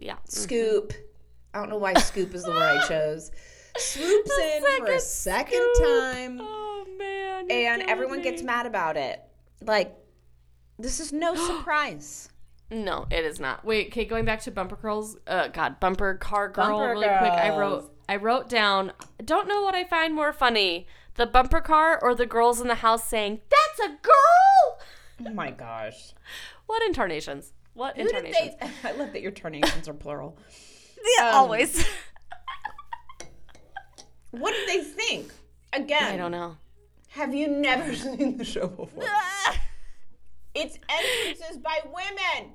[0.00, 0.16] Yeah.
[0.28, 0.92] scoop.
[1.54, 3.30] I don't know why scoop is the word I chose.
[3.76, 5.86] Swoops The in for a second scoop.
[5.88, 7.50] time, Oh man.
[7.50, 8.24] and everyone me.
[8.24, 9.20] gets mad about it.
[9.62, 9.94] Like,
[10.78, 12.28] this is no surprise.
[12.70, 13.64] No, it is not.
[13.64, 15.16] Wait, okay, going back to bumper girls.
[15.26, 16.78] Uh, God, bumper car girl.
[16.78, 17.58] Bumper really quick, I girls.
[17.84, 17.92] wrote.
[18.08, 18.92] I wrote down.
[19.24, 22.76] Don't know what I find more funny: the bumper car or the girls in the
[22.76, 24.78] house saying "That's a girl."
[25.26, 26.14] Oh my gosh.
[26.66, 27.52] What intonations?
[27.74, 28.56] What Who they?
[28.84, 30.36] I love that your ternations are plural.
[31.18, 31.84] Yeah, um, always.
[34.32, 35.32] What did they think?
[35.72, 36.56] Again, I don't know.
[37.10, 39.04] Have you never seen the show before?
[40.54, 42.52] it's entrances by women.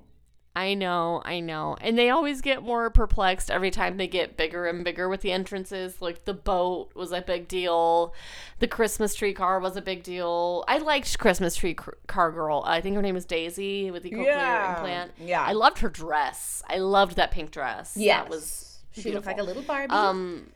[0.56, 1.78] I know, I know.
[1.82, 5.32] And they always get more perplexed every time they get bigger and bigger with the
[5.32, 6.02] entrances.
[6.02, 8.12] Like the boat was a big deal.
[8.58, 10.64] The Christmas tree car was a big deal.
[10.68, 12.64] I liked Christmas tree car girl.
[12.66, 15.12] I think her name was Daisy with the cochlear Yeah, implant.
[15.20, 15.44] yeah.
[15.44, 16.64] I loved her dress.
[16.68, 17.94] I loved that pink dress.
[17.96, 18.22] Yeah.
[18.24, 19.94] That was She looked like a little Barbie.
[19.94, 20.48] Um,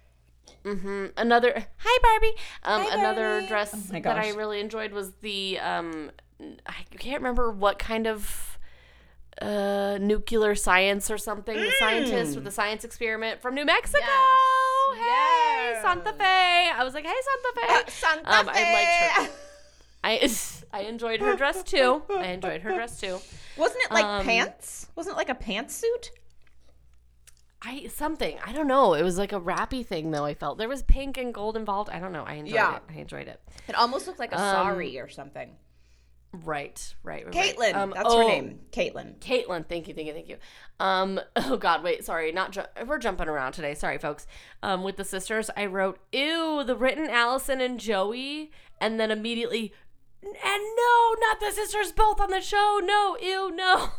[0.63, 2.33] hmm Another hi Barbie.
[2.63, 3.47] Um, Hi, another Barbie.
[3.47, 6.11] dress Oh that I really enjoyed was the um,
[6.65, 8.57] I can't remember what kind of
[9.41, 11.55] uh nuclear science or something.
[11.57, 14.03] The scientist with the science experiment from New Mexico.
[14.03, 14.95] Mm.
[14.97, 14.97] Yes.
[14.97, 15.81] Hey, Yes.
[15.83, 16.69] Santa Fe.
[16.75, 17.73] I was like, hey Santa Fe.
[17.73, 19.25] Uh, Santa Um, I liked her.
[19.25, 19.31] Fe.
[20.03, 20.29] I
[20.73, 22.01] I enjoyed her dress too.
[22.09, 23.19] I enjoyed her dress too.
[23.57, 24.87] Wasn't it like Um, pants?
[24.95, 26.09] Wasn't it like a pantsuit?
[27.63, 28.93] I something I don't know.
[28.95, 30.25] It was like a rappy thing though.
[30.25, 31.89] I felt there was pink and gold involved.
[31.89, 32.23] I don't know.
[32.23, 32.77] I enjoyed Yeah.
[32.77, 32.81] it.
[32.89, 33.39] I enjoyed it.
[33.67, 35.55] It almost looked like a Um, sari or something.
[36.33, 37.33] Right, right, right.
[37.35, 37.75] Caitlin, right.
[37.75, 38.61] Um, that's oh, her name.
[38.71, 39.19] Caitlin.
[39.19, 40.37] Caitlin, thank you, thank you, thank you.
[40.79, 43.73] Um, oh God, wait, sorry, not ju- we're jumping around today.
[43.73, 44.27] Sorry, folks.
[44.63, 49.73] Um, with the sisters, I wrote, "Ew," the written Allison and Joey, and then immediately,
[50.23, 52.79] and no, not the sisters, both on the show.
[52.81, 53.89] No, ew, no.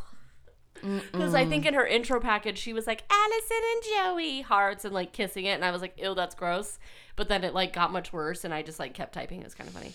[1.32, 3.82] Because I think in her intro package, she was like Allison and
[4.16, 6.78] Joey hearts and like kissing it, and I was like, "Ew, that's gross."
[7.16, 9.40] But then it like got much worse, and I just like kept typing.
[9.40, 9.92] It was kind of funny.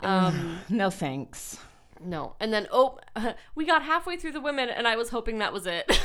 [0.00, 1.58] Um, No thanks.
[2.00, 2.34] no.
[2.40, 2.98] And then, oh,
[3.54, 5.90] we got halfway through the women, and I was hoping that was it.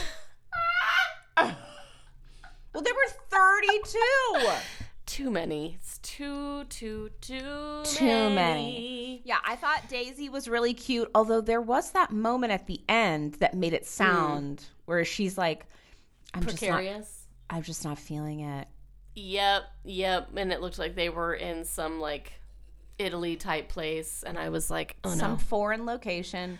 [2.71, 4.59] Well, there were 32.
[5.07, 5.79] too many.
[6.01, 9.21] It's too, too, too, Too many.
[9.23, 13.35] yeah, I thought Daisy was really cute, although there was that moment at the end
[13.35, 13.87] that made it mm.
[13.87, 15.65] sound where she's like,
[16.33, 17.27] I'm just not, Precarious.
[17.49, 18.67] I'm just not feeling it.
[19.15, 20.29] Yep, yep.
[20.35, 22.33] And it looked like they were in some like
[22.97, 26.59] Italy type place, and I was like, oh Some foreign location.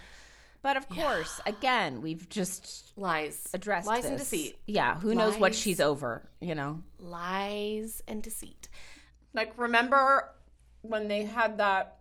[0.62, 5.56] But of course, again, we've just lies, addressed lies and deceit, Yeah, who knows what
[5.56, 6.84] she's over, you know?
[7.00, 8.68] lies and deceit.
[9.34, 10.30] Like, remember
[10.82, 12.00] when they had that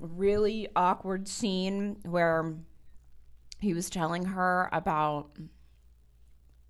[0.00, 2.54] really awkward scene where
[3.60, 5.30] he was telling her about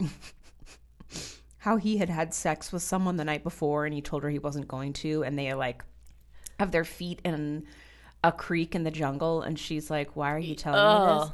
[1.58, 4.38] how he had had sex with someone the night before and he told her he
[4.38, 5.84] wasn't going to, and they like
[6.58, 7.66] have their feet in
[8.24, 11.30] a creek in the jungle, and she's like, Why are you telling me this?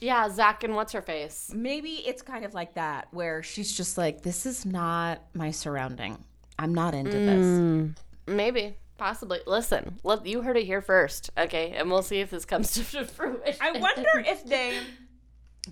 [0.00, 1.50] Yeah, Zach and what's her face?
[1.54, 6.22] Maybe it's kind of like that, where she's just like, This is not my surrounding.
[6.60, 7.46] I'm not into this.
[7.46, 7.96] Mm.
[8.26, 9.40] Maybe, possibly.
[9.46, 11.72] Listen, let, you heard it here first, okay?
[11.72, 13.54] And we'll see if this comes to fruition.
[13.62, 14.78] I wonder if they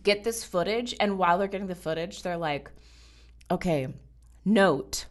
[0.03, 2.71] get this footage and while they're getting the footage, they're like,
[3.51, 3.89] okay,
[4.47, 5.05] note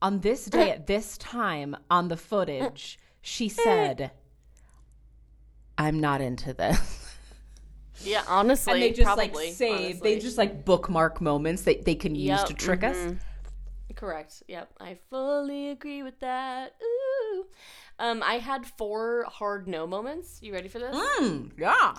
[0.00, 4.12] on this day at this time on the footage, she said,
[5.76, 7.04] I'm not into this.
[8.04, 10.00] Yeah, honestly, And they just probably, like save, honestly.
[10.14, 12.96] they just like bookmark moments that they can use Yep, to trick us.
[12.96, 13.16] Mm-hmm.
[13.98, 14.44] Correct.
[14.46, 16.76] Yep, I fully agree with that.
[16.80, 17.46] Ooh.
[17.98, 20.38] Um, I had four hard no moments.
[20.40, 20.94] You ready for this?
[20.94, 21.96] Mm, yeah.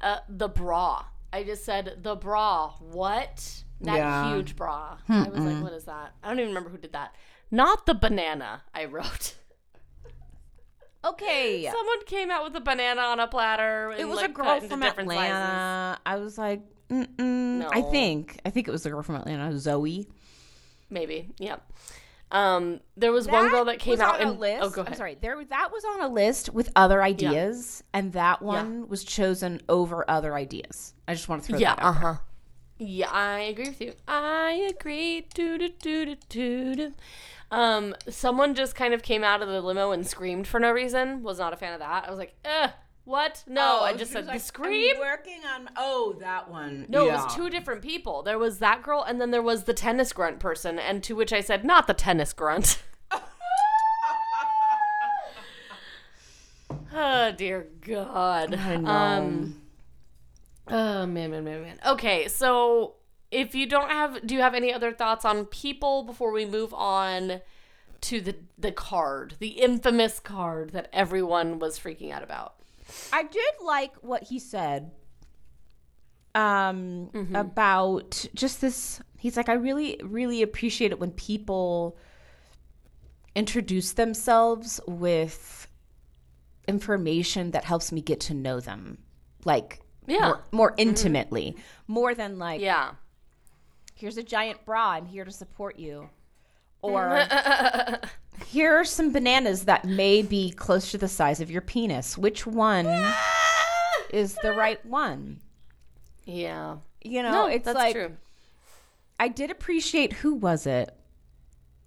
[0.00, 1.04] Uh, the bra.
[1.32, 2.74] I just said the bra.
[2.78, 3.64] What?
[3.80, 4.34] That Yeah.
[4.34, 4.98] huge bra.
[5.08, 6.14] I was like, what is that?
[6.22, 7.16] I don't even remember who did that.
[7.50, 8.62] Not the banana.
[8.72, 9.34] I wrote.
[11.04, 11.68] Okay.
[11.70, 13.94] Someone came out with a banana on a platter.
[13.96, 15.24] it was like, a girl from different sizes.
[15.30, 15.98] Atlanta.
[16.04, 17.18] I was like, Mm-mm.
[17.18, 17.68] No.
[17.72, 20.08] I think, I think it was the girl from Atlanta, Zoe.
[20.90, 21.30] Maybe.
[21.38, 21.62] Yep.
[22.32, 24.58] Um, there was one girl that came out and list.
[24.62, 24.98] oh, go I'm ahead.
[24.98, 25.16] sorry.
[25.20, 30.04] There that was on a list with other ideas, and that one was chosen over
[30.10, 30.92] other ideas.
[31.06, 31.76] I just want to throw Yeah.
[31.76, 31.88] that out.
[31.88, 32.14] Uh huh.
[32.78, 33.94] Yeah, I agree with you.
[34.08, 35.26] I agree.
[35.34, 36.92] Do do do do do do.
[37.52, 41.22] Um, someone just kind of came out of the limo and screamed for no reason.
[41.22, 42.04] Was not a fan of that.
[42.06, 42.70] I was like, ugh,
[43.06, 43.44] what?
[43.46, 44.98] No, I just said the scream.
[44.98, 45.70] working on.
[45.76, 46.86] Oh, that one.
[46.88, 48.24] No, it was two different people.
[48.24, 50.80] There was that girl, and then there was the tennis grunt person.
[50.80, 52.82] And to which I said, not the tennis grunt.
[56.92, 58.54] oh dear God.
[58.54, 58.90] I know.
[58.90, 59.62] Um,
[60.66, 61.78] oh man, man, man, man.
[61.86, 62.94] Okay, so
[63.30, 66.74] if you don't have, do you have any other thoughts on people before we move
[66.74, 67.40] on
[68.00, 72.55] to the the card, the infamous card that everyone was freaking out about?
[73.12, 74.90] I did like what he said
[76.34, 77.34] um Mm-hmm.
[77.36, 81.96] about just this he's like I really really appreciate it when people
[83.34, 85.66] introduce themselves with
[86.68, 88.98] information that helps me get to know them
[89.44, 90.20] like Yeah.
[90.28, 92.92] more, more intimately more than like Yeah.
[93.94, 96.10] here's a giant bra i'm here to support you
[96.82, 97.26] Or
[98.46, 102.16] here are some bananas that may be close to the size of your penis.
[102.18, 102.86] Which one
[104.10, 105.40] is the right one?
[106.24, 106.76] yeah.
[107.02, 108.16] You know, No, it's that's like true.
[109.20, 110.90] I did appreciate who was it?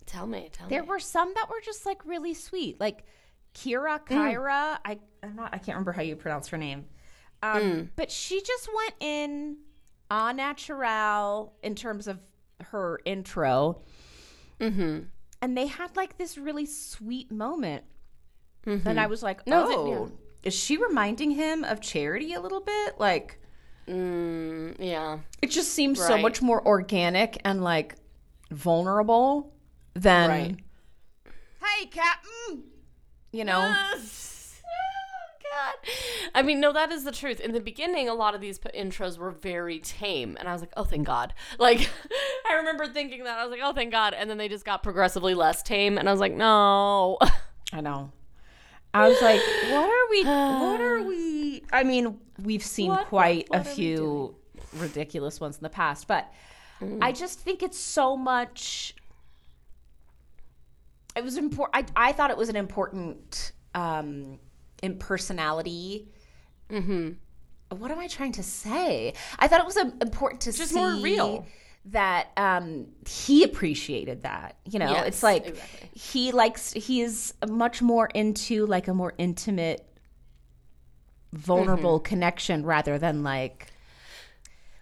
[0.05, 0.87] Tell me, tell There me.
[0.87, 3.03] were some that were just like really sweet, like
[3.53, 4.77] Kira Kyra.
[4.85, 6.85] I I'm not I can't remember how you pronounce her name,
[7.43, 9.57] um, but she just went in
[10.09, 12.17] au natural in terms of
[12.71, 13.81] her intro,
[14.59, 14.99] Mm-hmm.
[15.41, 17.83] and they had like this really sweet moment,
[18.65, 19.69] and I was like, No, oh,
[20.07, 20.15] that- yeah.
[20.43, 22.99] is she reminding him of Charity a little bit?
[22.99, 23.39] Like
[23.87, 25.19] Mm, yeah.
[25.41, 27.95] it just seems so much more organic and like
[28.51, 29.51] vulnerable
[29.95, 30.55] than Right.
[31.63, 32.63] hey captain
[33.31, 33.73] you know
[35.51, 35.91] God.
[36.35, 37.39] I mean, no, that is the truth.
[37.39, 40.71] In the beginning, a lot of these intros were very tame, and I was like,
[40.77, 41.89] "Oh, thank God!" Like,
[42.49, 44.81] I remember thinking that I was like, "Oh, thank God!" And then they just got
[44.83, 47.17] progressively less tame, and I was like, "No."
[47.71, 48.11] i know
[48.95, 53.47] i was like what are we what are we i mean we've seen What- quite
[53.49, 54.35] what a few
[54.77, 56.31] ridiculous ones in the past but
[56.81, 56.99] Mm.
[57.01, 58.95] i just think it's so much
[61.15, 64.39] it was important I, I thought it was an important um
[64.81, 66.07] impersonality
[66.71, 67.11] mm-hmm.
[67.77, 69.13] what am I trying to say?
[69.37, 71.45] I thought it was um, important to Just see more real.
[71.85, 74.57] That um, he appreciated that.
[74.65, 75.89] You know, Yes, it's like exactly.
[75.93, 79.85] he likes he's much more into like a more intimate,
[81.33, 82.05] vulnerable Mm-hmm.
[82.05, 83.67] connection rather than like.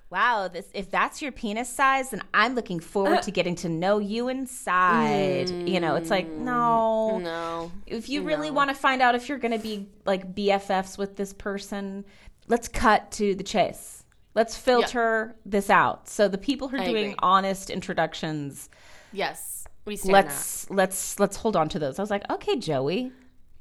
[0.10, 4.00] Wow, this if that's your penis size, then I'm looking forward to getting to know
[4.00, 5.50] you inside.
[5.50, 7.72] You know, it's like no, No.
[7.86, 11.18] if you really want to find out if you're going to be like BFFs with
[11.18, 12.06] this person,
[12.48, 14.06] let's cut to the chase.
[14.38, 16.08] Let's filter this out.
[16.08, 17.16] So the people who are I doing agree.
[17.20, 18.70] honest introductions,
[19.12, 20.26] Yes, we stand that.
[20.28, 21.98] let's let's let's hold on to those.
[21.98, 23.12] I was like, okay, Joey.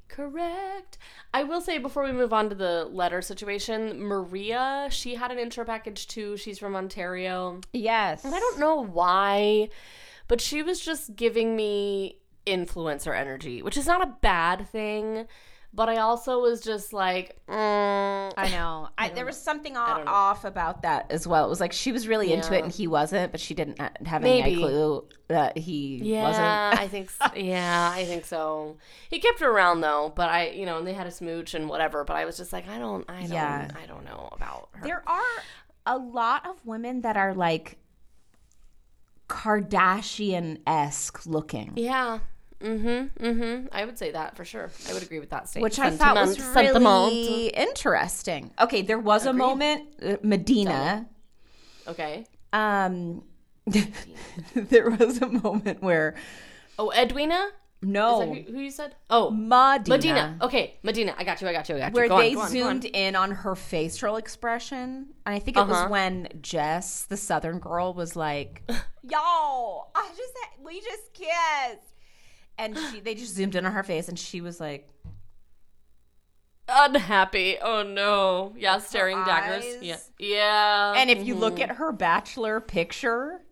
[0.09, 0.99] Correct.
[1.35, 5.39] I will say before we move on to the letter situation, Maria, she had an
[5.39, 6.37] intro package too.
[6.37, 7.61] She's from Ontario.
[7.73, 8.25] Yes.
[8.25, 9.71] And I don't know why,
[10.29, 15.27] but she was just giving me influencer energy, which is not a bad thing.
[15.77, 18.89] But I also was just like, mm, I know.
[18.97, 21.45] I, there was something don't off, about that as well.
[21.45, 23.91] It was like she was really into it and he wasn't, but she didn't ha-
[24.07, 24.57] have any Maybe.
[24.57, 26.81] clue that he yeah, wasn't.
[26.81, 28.79] I think, yeah, I think so.
[29.11, 31.69] He kept her around though, but I, you know, and they had a smooch and
[31.69, 32.05] whatever.
[32.05, 33.69] But I was just like, I don't, I don't, Yeah.
[33.81, 34.83] I don't know about her.
[34.83, 35.43] There are
[35.85, 37.77] a lot of women that are like
[39.29, 42.21] Kardashian esque looking, Yeah.
[42.67, 43.25] Mm-hmm.
[43.27, 43.67] Mm-hmm.
[43.73, 44.71] I would say that for sure.
[44.89, 45.63] I would agree with that statement.
[45.73, 48.51] which I thought was really interesting.
[48.61, 51.07] Okay, there was a moment, uh, Madina.
[51.87, 52.27] Okay.
[52.53, 53.23] Um,
[54.55, 56.15] there was a moment where
[56.79, 57.49] Oh, Edwina?
[57.83, 58.95] Is no, that who, who you said?
[59.11, 60.43] Oh, Madina, Madina.
[60.43, 61.15] Okay, Madina.
[61.19, 61.49] I got you.
[61.49, 61.77] I got you.
[61.77, 61.95] I got you.
[61.95, 62.71] where Go they go on, go on.
[62.81, 65.07] zoomed in on her facial expression.
[65.27, 65.83] And I think it Uh-huh.
[65.85, 68.63] was when Jess, the Southern girl, was like,
[69.03, 70.33] "Y'all, I just
[70.65, 71.93] we just kissed,"
[72.59, 74.89] and she they just zoomed in on her face, and she was like,
[76.69, 77.57] unhappy.
[77.61, 78.55] Oh no.
[78.57, 79.65] Yeah, staring daggers.
[79.65, 79.79] eyes.
[79.83, 79.97] Yeah.
[80.19, 80.95] Yeah.
[80.97, 81.41] and if you mhm.
[81.41, 83.43] look at her bachelor picture,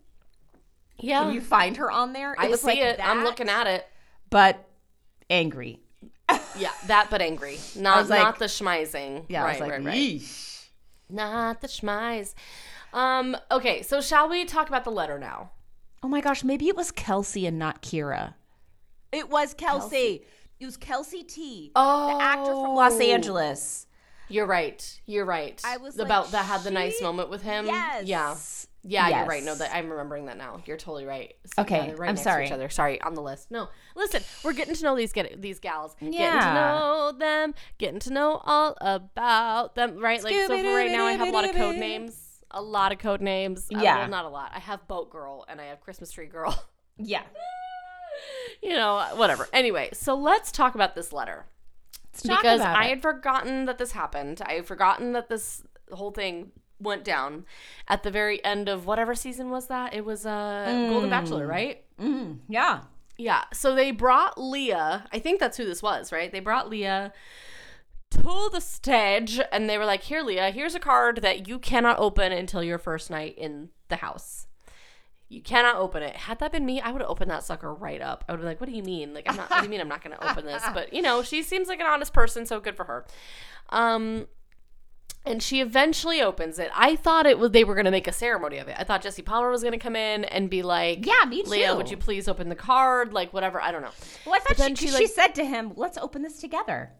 [0.97, 2.33] yeah, can you find her on there?
[2.33, 2.99] It I see like it.
[3.03, 3.85] I'm looking at it.
[4.29, 4.67] but
[5.29, 5.79] angry.
[6.57, 7.59] Yeah, that but angry.
[7.75, 9.25] Not like- not the schmizing.
[9.27, 9.95] Yeah, right, I was like, right, right.
[9.95, 10.67] "Yeesh."
[11.09, 12.33] Not the schmize.
[12.93, 13.35] Um.
[13.51, 13.81] Okay.
[13.81, 15.51] So shall we talk about the letter now?
[16.01, 18.35] Oh my gosh, maybe it was Kelsey and not Kira.
[19.15, 20.25] It was Kelsey.
[20.59, 23.87] It was Kelsey T, Oh, the actor from Los Angeles.
[24.27, 25.01] You're right.
[25.05, 25.61] You're right.
[25.63, 27.65] I was about like, that had the nice moment with him.
[27.67, 28.05] Yes.
[28.07, 28.35] Yeah.
[28.87, 29.43] Yeah, you're right.
[29.43, 30.61] No, that I'm remembering that now.
[30.67, 31.33] You're totally right.
[31.55, 32.45] So, Okay, yeah, right I'm sorry.
[32.45, 32.69] Each other.
[32.69, 33.49] Sorry, on the list.
[33.49, 35.95] No, listen, we're getting to know these get these gals.
[35.99, 36.11] Yeah.
[36.11, 37.55] Getting to know them.
[37.79, 39.97] Getting to know all about them.
[39.97, 40.23] Right.
[40.23, 40.47] Like so.
[40.47, 42.43] For right now, I have a lot of code names.
[42.51, 43.67] A lot of code names.
[43.73, 43.97] Uh, Yeah.
[43.97, 44.51] well, not a lot.
[44.53, 46.63] I have boat girl and I have Christmas tree girl.
[46.97, 47.23] Yeah.
[48.65, 49.47] you know, whatever.
[49.53, 51.45] Anyway, so let's talk about this letter
[52.13, 52.89] Let's because I it.
[52.89, 54.41] had forgotten that this happened.
[54.45, 57.45] I had forgotten that this whole thing went down
[57.87, 59.93] at the very end of whatever season was that?
[59.93, 61.83] It was uh Golden Bachelor, right?
[61.99, 62.81] Mm, yeah.
[63.17, 63.43] Yeah.
[63.53, 65.05] So they brought Leah.
[65.13, 66.31] I think that's who this was, right?
[66.31, 67.13] They brought Leah
[68.11, 71.99] to the stage and they were like, "Here, Leah, here's a card that you cannot
[71.99, 74.47] open until your first night in the house."
[75.27, 76.15] You cannot open it.
[76.15, 78.23] Had that been me, I would have opened that sucker right up.
[78.29, 79.13] I would be like, "What do you mean?
[79.13, 79.49] Like, I'm not.
[79.49, 81.67] what do you mean I'm not going to open this?" But you know, she seems
[81.67, 83.05] like an honest person, so good for her.
[83.69, 84.27] Um,
[85.25, 86.69] And she eventually opens it.
[86.75, 88.75] I thought it was they were gonna make a ceremony of it.
[88.77, 91.49] I thought Jesse Palmer was gonna come in and be like, Yeah, me too.
[91.49, 93.11] Leah, would you please open the card?
[93.11, 93.59] Like whatever.
[93.59, 93.89] I don't know.
[94.27, 96.91] Well, I thought she, she, she, said to him, "Let's open this together."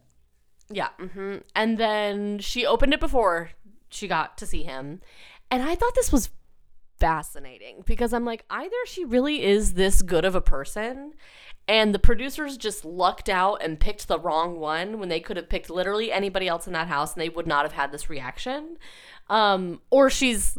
[0.72, 0.90] Yeah.
[0.98, 3.52] hmm And then she opened it before
[3.90, 5.02] she got to see him.
[5.52, 6.30] And I thought this was
[7.00, 11.14] fascinating because I'm like, either she really is this good of a person
[11.68, 15.50] and the producers just lucked out and picked the wrong one when they could have
[15.50, 18.78] picked literally anybody else in that house and they would not have had this reaction.
[19.30, 20.58] Um, or she's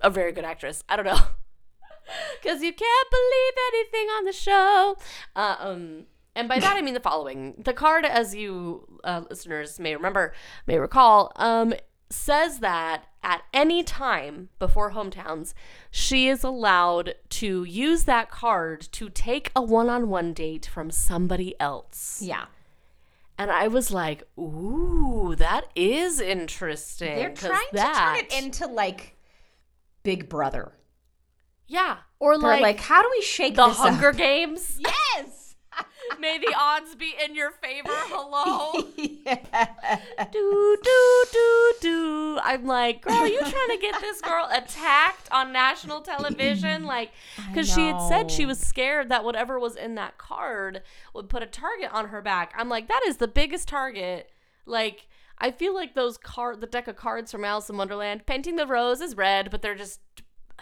[0.00, 0.84] a very good actress.
[0.88, 1.18] I don't know.
[2.42, 4.96] Because you can't believe anything on the show.
[5.36, 9.78] Uh, um, and by that I mean the following: the card, as you uh, listeners
[9.78, 10.34] may remember,
[10.66, 11.72] may recall, um,
[12.10, 15.54] says that at any time before hometowns,
[15.90, 22.20] she is allowed to use that card to take a one-on-one date from somebody else.
[22.22, 22.46] Yeah,
[23.38, 28.66] And I was like, "Ooh, that is interesting." they're trying that, to turn it into
[28.66, 29.16] like
[30.02, 30.72] Big Brother.
[31.66, 34.16] yeah, or They're like, like, how do we shake the Hunger up?
[34.16, 34.78] Games.
[34.78, 35.41] Yes.
[36.20, 37.88] May the odds be in your favor.
[37.90, 38.88] Hello.
[38.96, 39.98] yeah.
[40.30, 42.38] do do do do.
[42.42, 46.82] I'm like, girl, you trying to get this girl attacked on national television?
[46.92, 47.12] Like,
[47.48, 50.82] because she had said she was scared that whatever was in that card
[51.14, 52.52] would put a target on her back.
[52.56, 54.30] I'm like, that is the biggest target.
[54.66, 55.06] Like,
[55.38, 58.66] I feel like those card, the deck of cards from Alice in Wonderland, painting the
[58.66, 60.00] rose is red, but they're just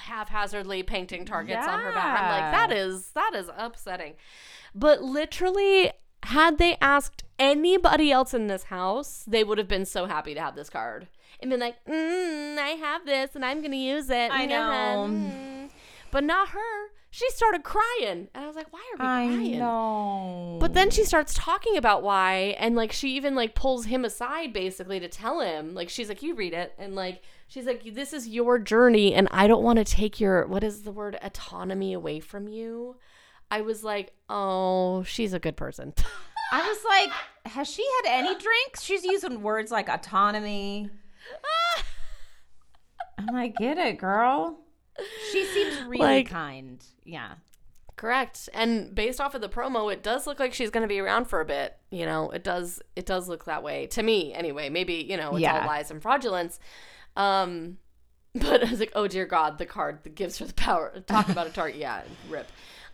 [0.00, 2.20] haphazardly painting targets on her back.
[2.20, 4.14] I'm like, that is that is upsetting.
[4.74, 5.92] But literally,
[6.24, 10.40] had they asked anybody else in this house, they would have been so happy to
[10.40, 11.08] have this card
[11.40, 15.08] and been like, mm, "I have this, and I'm gonna use it." I know.
[15.10, 15.70] Mm.
[16.10, 16.90] But not her.
[17.12, 20.58] She started crying, and I was like, "Why are we I crying?" know.
[20.60, 24.52] But then she starts talking about why, and like she even like pulls him aside
[24.52, 28.14] basically to tell him, like she's like, "You read it," and like she's like, "This
[28.14, 31.92] is your journey, and I don't want to take your what is the word autonomy
[31.92, 32.96] away from you."
[33.50, 35.92] I was like, "Oh, she's a good person."
[36.52, 38.82] I was like, has she had any drinks?
[38.82, 40.90] She's using words like autonomy.
[43.18, 44.58] I'm like, get it, girl.
[45.30, 46.84] She seems really Like- kind.
[47.04, 47.34] Yeah.
[47.96, 48.48] Correct.
[48.54, 51.26] And based off of the promo, it does look like she's going to be around
[51.26, 51.76] for a bit.
[51.90, 52.80] You know, it does.
[52.96, 54.70] It does look that way to me, anyway.
[54.70, 55.60] Maybe you know, it's Yeah.
[55.60, 56.58] all lies and fraudulence.
[57.16, 57.78] Um,
[58.34, 61.02] but I was like, oh dear God, the card that gives her the power.
[61.06, 61.76] Talk about a target.
[61.78, 62.48] Yeah, rip.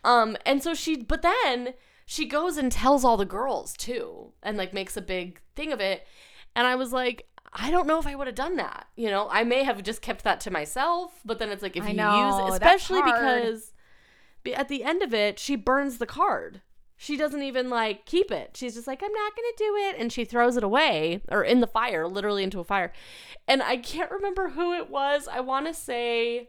[0.04, 1.74] Um, and so she, but then
[2.06, 5.80] she goes and tells all the girls too, and like makes a big thing of
[5.80, 6.06] it.
[6.54, 7.28] And I was like.
[7.58, 8.86] I don't know if I would have done that.
[8.96, 11.84] You know, I may have just kept that to myself, but then it's like if
[11.84, 13.72] I you know, use, especially because
[14.54, 16.60] at the end of it, she burns the card.
[16.96, 18.56] She doesn't even like keep it.
[18.56, 21.60] She's just like, I'm not gonna do it, and she throws it away or in
[21.60, 22.92] the fire, literally into a fire.
[23.46, 25.28] And I can't remember who it was.
[25.28, 26.48] I want to say,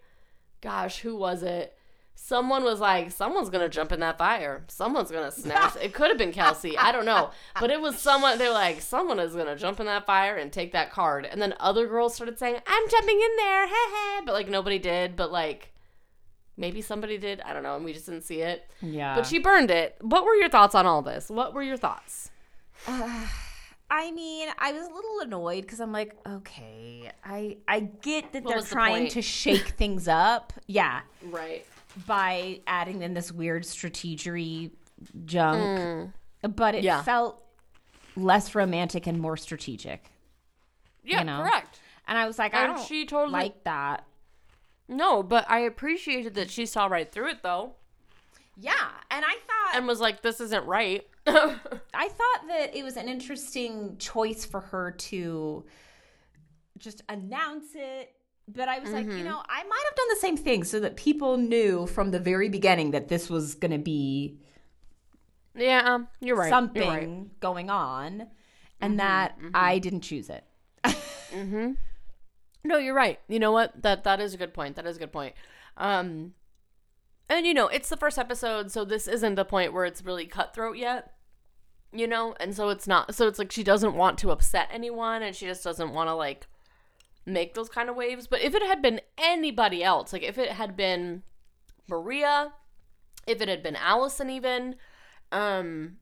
[0.62, 1.78] gosh, who was it?
[2.16, 4.64] Someone was like, someone's gonna jump in that fire.
[4.70, 5.76] Someone's gonna snatch.
[5.82, 6.78] it could have been Kelsey.
[6.78, 8.38] I don't know, but it was someone.
[8.38, 11.26] They were like, someone is gonna jump in that fire and take that card.
[11.26, 14.22] And then other girls started saying, I'm jumping in there, heh heh.
[14.26, 15.16] But like nobody did.
[15.16, 15.74] But like
[16.58, 17.40] maybe somebody did.
[17.42, 18.70] I don't know, and we just didn't see it.
[18.82, 19.16] Yeah.
[19.16, 19.96] But she burned it.
[20.02, 21.30] What were your thoughts on all this?
[21.30, 22.32] What were your thoughts?
[23.90, 28.44] I mean, I was a little annoyed because I'm like, okay, I I get that
[28.44, 30.52] What they're was the trying to shake things up.
[30.68, 31.02] Yeah.
[31.24, 31.66] Right.
[32.06, 34.72] By adding in this weird strategery
[35.26, 36.12] junk.
[36.42, 36.50] Hmm.
[36.50, 36.84] But it.
[36.84, 37.02] Yeah.
[37.04, 37.42] felt
[38.16, 40.04] less romantic and more strategic.
[41.04, 41.42] Yeah, You know?
[41.44, 41.80] correct.
[42.08, 44.06] And I was like, I And don't she totally- like that.
[44.88, 47.74] No, but I appreciated that she saw right through it though,
[48.56, 48.74] Yeah,
[49.12, 53.10] and I thought and was like, "This isn't right." I thought that it was an
[53.10, 55.66] interesting choice for her to
[56.78, 58.14] just announce it.
[58.48, 59.18] But I was like, Mm-hmm.
[59.18, 62.20] you know, I might have done the same thing so that people knew from the
[62.20, 64.40] very beginning that this was going to be
[65.54, 66.50] yeah, um, you're right.
[66.50, 67.08] something You're right.
[67.10, 68.28] Mm-hmm, going on
[68.80, 70.46] and that I didn't choose it.
[72.64, 73.20] No, you're right.
[73.28, 73.82] You know what?
[73.82, 74.76] That that is a good point.
[74.76, 75.36] That is a good point.
[75.78, 76.34] Um,
[77.30, 80.26] and you know, it's the first episode, so this isn't the point where it's really
[80.26, 81.14] cutthroat yet.
[81.94, 83.16] You know, and so it's not.
[83.16, 86.14] So it's like she doesn't want to upset anyone, and she just doesn't want to
[86.14, 86.48] like
[87.26, 88.28] make those kind of waves.
[88.28, 91.24] But if it had been anybody else, like if it had been
[91.88, 92.54] Maria,
[93.26, 94.76] if it had been Allison, even,
[95.32, 95.98] um,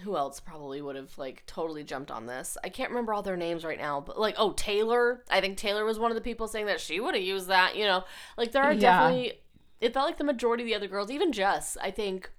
[0.00, 2.56] who else probably would have like totally jumped on this?
[2.62, 5.84] I can't remember all their names right now, but like oh Taylor, I think Taylor
[5.84, 7.76] was one of the people saying that she would have used that.
[7.76, 8.04] You know,
[8.36, 8.80] like there are Yeah.
[8.80, 9.32] definitely.
[9.80, 12.30] It felt like the majority of the other girls, even Jess, I think,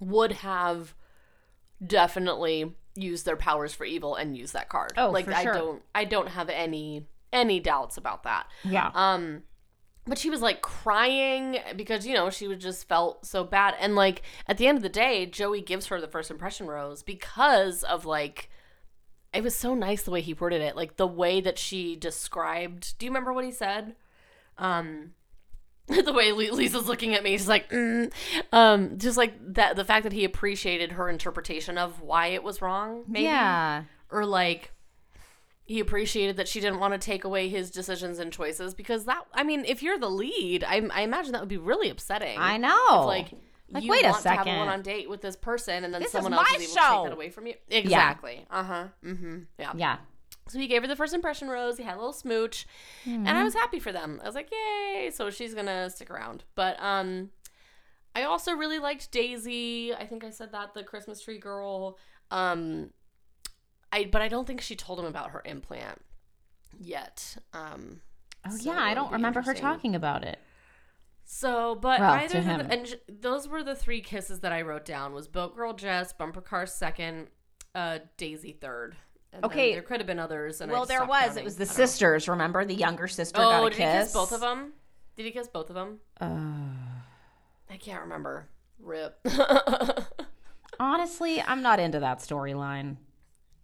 [0.00, 0.94] would have
[1.84, 4.92] definitely used their powers for evil and used that card.
[4.96, 5.52] Oh, like I sure.
[5.52, 8.46] don't, I don't have any any doubts about that.
[8.64, 8.90] Yeah.
[8.94, 9.42] Um,
[10.08, 13.94] but she was like crying because you know she was just felt so bad, and
[13.94, 17.82] like at the end of the day, Joey gives her the first impression rose because
[17.84, 18.50] of like.
[19.30, 22.96] It was so nice the way he worded it, like the way that she described.
[22.98, 23.94] Do you remember what he said?
[24.56, 25.12] Um,
[25.86, 28.10] the way Lisa's looking at me, she's like, mm.
[28.52, 29.76] um, just like that.
[29.76, 33.84] The fact that he appreciated her interpretation of why it was wrong, maybe, Yeah.
[34.10, 34.72] or like
[35.68, 39.26] he appreciated that she didn't want to take away his decisions and choices because that.
[39.34, 42.38] I mean, if you're the lead, I, I imagine that would be really upsetting.
[42.38, 43.00] I know.
[43.00, 43.28] If, like.
[43.70, 45.92] Like, you wait a want to have a one on date with this person, and
[45.92, 47.54] then This is someone else is able to take that away from you.
[47.68, 48.46] Exactly.
[48.50, 48.84] Uh huh.
[49.04, 49.40] Mm-hmm.
[49.58, 49.72] Yeah.
[49.76, 49.96] yeah.
[50.48, 51.76] So he gave her the first impression rose.
[51.76, 52.66] He had a little smooch,
[53.04, 54.20] and I was happy for them.
[54.22, 56.44] I was like, "Yay!" So she's gonna stick around.
[56.54, 57.28] But um,
[58.16, 59.92] I also really liked Daisy.
[59.92, 61.98] I think I said that the Christmas tree girl.
[62.30, 62.88] Um,
[63.92, 66.00] I but I don't think she told him about her implant
[66.78, 67.36] yet.
[67.52, 68.00] Um,
[68.46, 70.38] Oh so yeah, I don't remember her talking about it.
[71.24, 74.84] So, but Well, either them, and j- those were the three kisses that I wrote
[74.84, 77.28] down: was Boat Girl Jess, Bumper Car second,
[77.74, 78.96] uh, Daisy third.
[79.32, 79.72] And Okay.
[79.72, 80.62] there could have been others.
[80.62, 81.20] And Well, there was.
[81.26, 81.38] counting.
[81.38, 81.84] It was the don't know.
[81.84, 82.28] sisters.
[82.28, 83.92] Remember, the younger sister got Oh, a did kiss.
[83.92, 84.72] he kiss both of them?
[85.16, 85.98] Did he kiss both of them?
[86.18, 86.70] Uh,
[87.68, 88.48] I can't remember.
[88.78, 89.18] Rip.
[90.80, 92.96] honestly, I'm not into that storyline.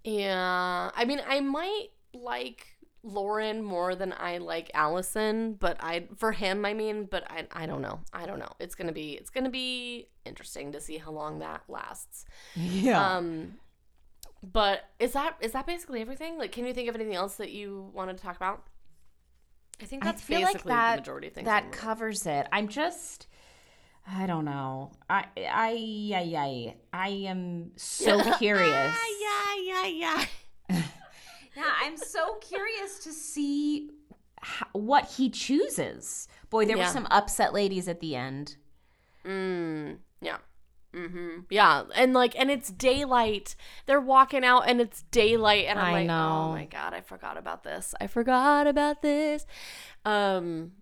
[0.05, 2.67] Yeah, I mean, I might like
[3.03, 7.67] Lauren more than I like Allison, but I for him, I mean, but I I
[7.67, 8.01] don't know.
[8.13, 8.53] I don't know.
[8.61, 12.25] It's gonna be it's gonna be interesting to see how long that lasts.
[12.55, 13.17] Yeah.
[13.17, 13.55] Um,
[14.43, 16.39] but is that is that basically everything?
[16.39, 18.65] Like, can you think of anything else that you wanted to talk about?
[19.81, 21.47] I think that's I feel basically like that, the majority of things.
[21.47, 22.47] that covers it.
[22.53, 23.27] I'm just,
[24.07, 24.93] I don't know.
[25.09, 28.97] I, I, I, I, I am so curious.
[29.21, 30.25] yeah, yeah, yeah.
[30.69, 30.83] Yeah,
[31.57, 33.91] Yeah, I'm so curious to see
[34.43, 36.29] ho- what he chooses.
[36.51, 36.87] Boy, there Yeah.
[36.89, 38.57] were some upset ladies at the end.
[39.25, 40.39] Mm, yeah.
[40.93, 41.41] Mm-hmm.
[41.51, 43.57] Yeah, and like, and it's daylight.
[43.87, 46.45] They're walking out, and it's daylight, and I'm I like, know.
[46.45, 47.95] oh my god, I forgot about this.
[48.01, 49.45] I forgot about this.
[50.05, 50.73] Um,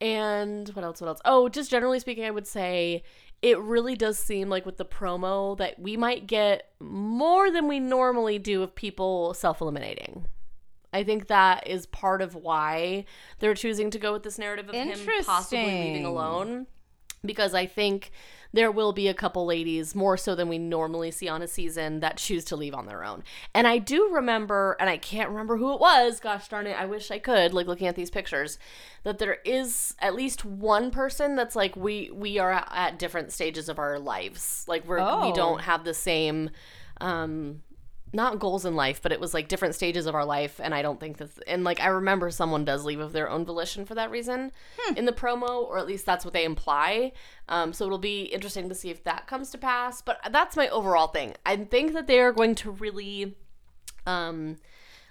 [0.00, 1.00] and what else?
[1.00, 1.20] What else?
[1.24, 3.02] Oh, just generally speaking, I would say
[3.42, 7.80] it really does seem like with the promo that we might get more than we
[7.80, 10.26] normally do of people self-eliminating.
[10.92, 13.04] I think that is part of why
[13.38, 16.66] they're choosing to go with this narrative of him possibly leaving alone
[17.26, 18.10] because I think
[18.52, 22.00] there will be a couple ladies more so than we normally see on a season
[22.00, 23.22] that choose to leave on their own.
[23.54, 26.86] And I do remember, and I can't remember who it was, gosh darn it, I
[26.86, 28.58] wish I could, like looking at these pictures,
[29.02, 33.68] that there is at least one person that's like we we are at, different stages
[33.68, 34.64] of our lives.
[34.68, 35.34] Like we're we Oh.
[35.34, 36.50] don't have the same
[37.00, 37.60] um
[38.16, 40.58] not goals in life, but it was like different stages of our life.
[40.62, 43.44] And I don't think that, and like I remember someone does leave of their own
[43.44, 44.50] volition for that reason
[44.96, 47.12] in the promo, or at least that's what they imply.
[47.48, 50.02] Um, so it'll be interesting to see if that comes to pass.
[50.02, 51.34] But that's my overall thing.
[51.44, 53.36] I think that they are going to really
[54.06, 54.56] um,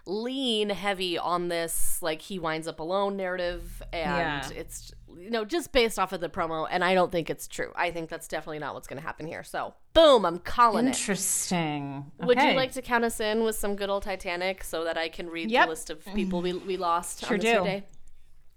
[0.06, 3.82] lean heavy on this, like he winds up alone narrative.
[3.94, 4.50] And Yeah.
[4.56, 6.68] it's, you know, just based off of the promo.
[6.70, 7.72] And I don't think it's true.
[7.76, 9.44] I think that's definitely not what's going to happen here.
[9.44, 10.90] So boom, I'm calling it.
[10.90, 12.12] Interesting.
[12.20, 15.10] Would you like to count us in with some good old Titanic so that I
[15.10, 15.66] can read Yep.
[15.66, 17.64] the list of people we, we lost Sure on this do.
[17.64, 17.84] day?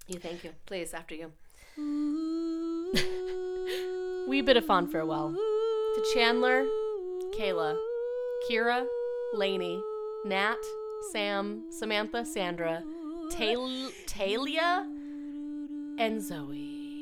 [0.07, 0.51] You thank you.
[0.65, 1.31] Please, after you.
[4.27, 6.63] We bid a fond farewell to Chandler,
[7.35, 7.75] Kayla,
[8.49, 8.85] Kira,
[9.33, 9.81] Lainey,
[10.25, 10.57] Nat,
[11.11, 12.83] Sam, Samantha, Sandra,
[13.31, 14.85] Tal- Talia,
[15.99, 16.21] and mm.
[16.21, 16.95] Zoe.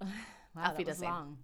[0.54, 1.36] Wow, Auf that was long.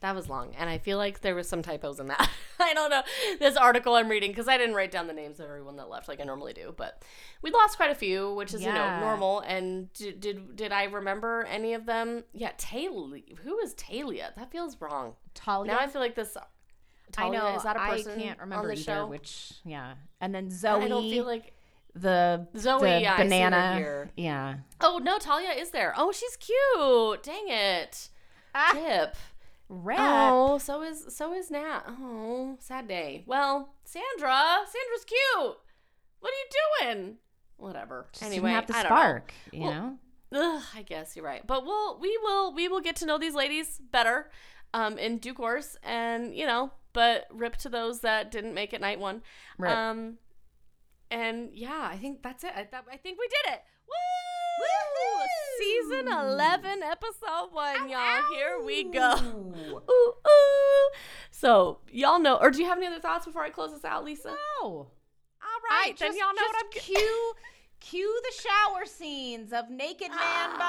[0.00, 2.28] That was long, and I feel like there was some typos in that.
[2.60, 3.00] I don't know
[3.38, 6.08] this article I'm reading because I didn't write down the names of everyone that left
[6.08, 7.02] like I normally do, but
[7.40, 9.40] we lost quite a few, which is you know normal.
[9.40, 12.24] And did, did did I remember any of them?
[12.34, 13.22] Yeah, Talia.
[13.44, 14.34] Who is Talia?
[14.36, 15.14] That feels wrong.
[15.32, 15.72] Talia.
[15.72, 16.36] Now I feel like this.
[17.16, 17.54] I know.
[17.56, 18.82] Is that a person I can't remember on the either.
[18.82, 19.06] show?
[19.06, 19.94] Which, yeah.
[20.20, 20.84] And then Zoe.
[20.84, 21.54] I don't feel like.
[21.94, 23.74] The Zoe, the yeah, I see her banana.
[23.76, 24.10] here.
[24.16, 24.54] Yeah.
[24.80, 25.94] Oh no, Talia is there.
[25.96, 27.22] Oh, she's cute.
[27.22, 28.08] Dang it.
[28.54, 29.16] Ah, Tip.
[29.70, 31.82] Oh, so is so is Nat.
[31.88, 33.24] Oh, sad day.
[33.26, 35.56] Well, Sandra, Sandra's cute.
[36.20, 36.36] What are
[36.86, 37.16] you doing?
[37.56, 38.06] Whatever.
[38.12, 38.88] Just anyway, have the don't know.
[38.88, 39.32] spark.
[39.52, 39.98] You Well, know.
[40.56, 41.46] Ugh, I guess you're right.
[41.46, 44.30] But we'll we will we will get to know these ladies better
[44.72, 48.80] um in due course and you know, but rip to those that didn't make it
[48.80, 49.22] night one.
[49.58, 49.70] Rip.
[49.70, 50.18] Um
[51.14, 52.52] and yeah, I think that's it.
[52.54, 53.62] I I think we did it.
[53.86, 53.94] Woo!
[54.60, 54.66] Woo!
[55.58, 58.22] Season 11 episode 1, y'all.
[58.32, 59.14] Here we go.
[59.24, 59.82] Ooh.
[59.88, 60.90] Ooh.
[61.30, 64.04] So, y'all know or do you have any other thoughts before I close this out,
[64.04, 64.28] Lisa?
[64.28, 64.36] No.
[64.66, 64.90] All
[65.70, 67.34] right, I then just, y'all know what I'm cue
[67.80, 70.58] Cue the shower scenes of naked man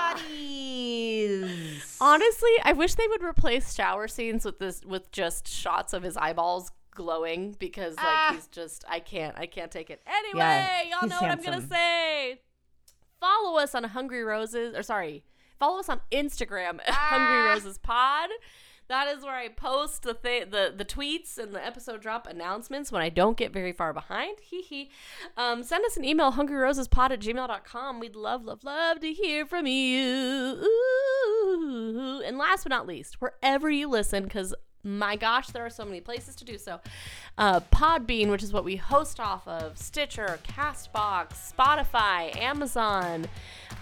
[1.09, 1.97] bodies.
[2.01, 6.17] Honestly, I wish they would replace shower scenes with this with just shots of his
[6.17, 8.31] eyeballs glowing because like Ah.
[8.33, 10.01] he's just I can't I can't take it.
[10.07, 12.41] Anyway, Yeah, y'all know what I'm gonna say.
[13.19, 15.23] Follow us on Hungry Roses or sorry,
[15.59, 17.53] follow us on Instagram at Hungry Ah.
[17.53, 18.29] Roses Pod.
[18.87, 22.91] That is where I post the th- the the tweets and the episode drop announcements
[22.91, 24.37] when I don't get very far behind.
[24.41, 24.91] Hee hee.
[25.35, 27.99] Um, send us an email, hungryrosespod at gmail.com.
[27.99, 30.61] We'd love, love, love to hear from you.
[30.63, 32.21] Ooh.
[32.23, 34.53] And last but not least, wherever you listen, because
[34.85, 36.79] my gosh, there are so many places to do so.
[37.37, 43.25] Uh, Podbean, which is what we host off of, Stitcher, Castbox, Spotify, Amazon,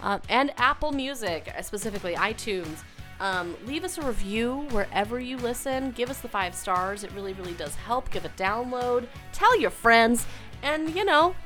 [0.02, 2.78] uh, and Apple Music, specifically iTunes.
[3.20, 5.92] Um, leave us a review wherever you listen.
[5.92, 7.04] Give us the five stars.
[7.04, 8.10] It really, really does help.
[8.10, 9.06] Give a download.
[9.32, 10.26] Tell your friends.
[10.62, 11.36] And, you know,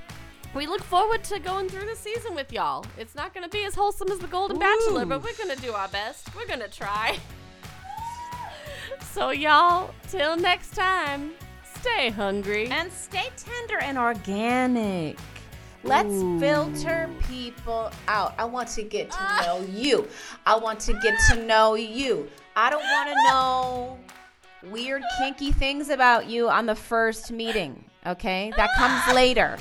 [0.55, 2.87] we look forward to going through the season with y'all.
[2.97, 5.63] It's not going to be as wholesome as The Golden Bachelor, but we're going to
[5.63, 6.35] do our best.
[6.35, 7.19] We're going to try.
[9.19, 11.33] So, y'all, till next time,
[11.81, 12.69] stay hungry.
[12.69, 15.19] And stay tender and organic.
[15.83, 18.35] Let's filter people out.
[18.39, 20.07] I want to get to know you.
[20.47, 22.31] I want to get to know you.
[22.55, 23.99] I don't want to know
[24.71, 27.85] weird, kinky things about you on the first meeting.
[28.07, 28.53] Okay?
[28.57, 29.59] That comes later.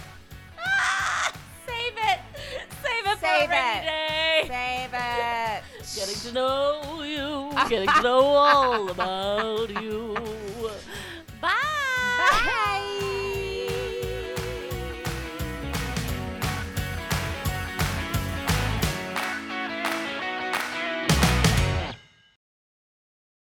[1.65, 2.19] Save it.
[2.97, 4.43] Save it Save for a rainy day.
[4.47, 5.63] Save it.
[5.95, 7.51] Getting to know you.
[7.69, 10.15] Getting to know all about you.
[11.41, 11.51] Bye.
[12.19, 12.83] Bye.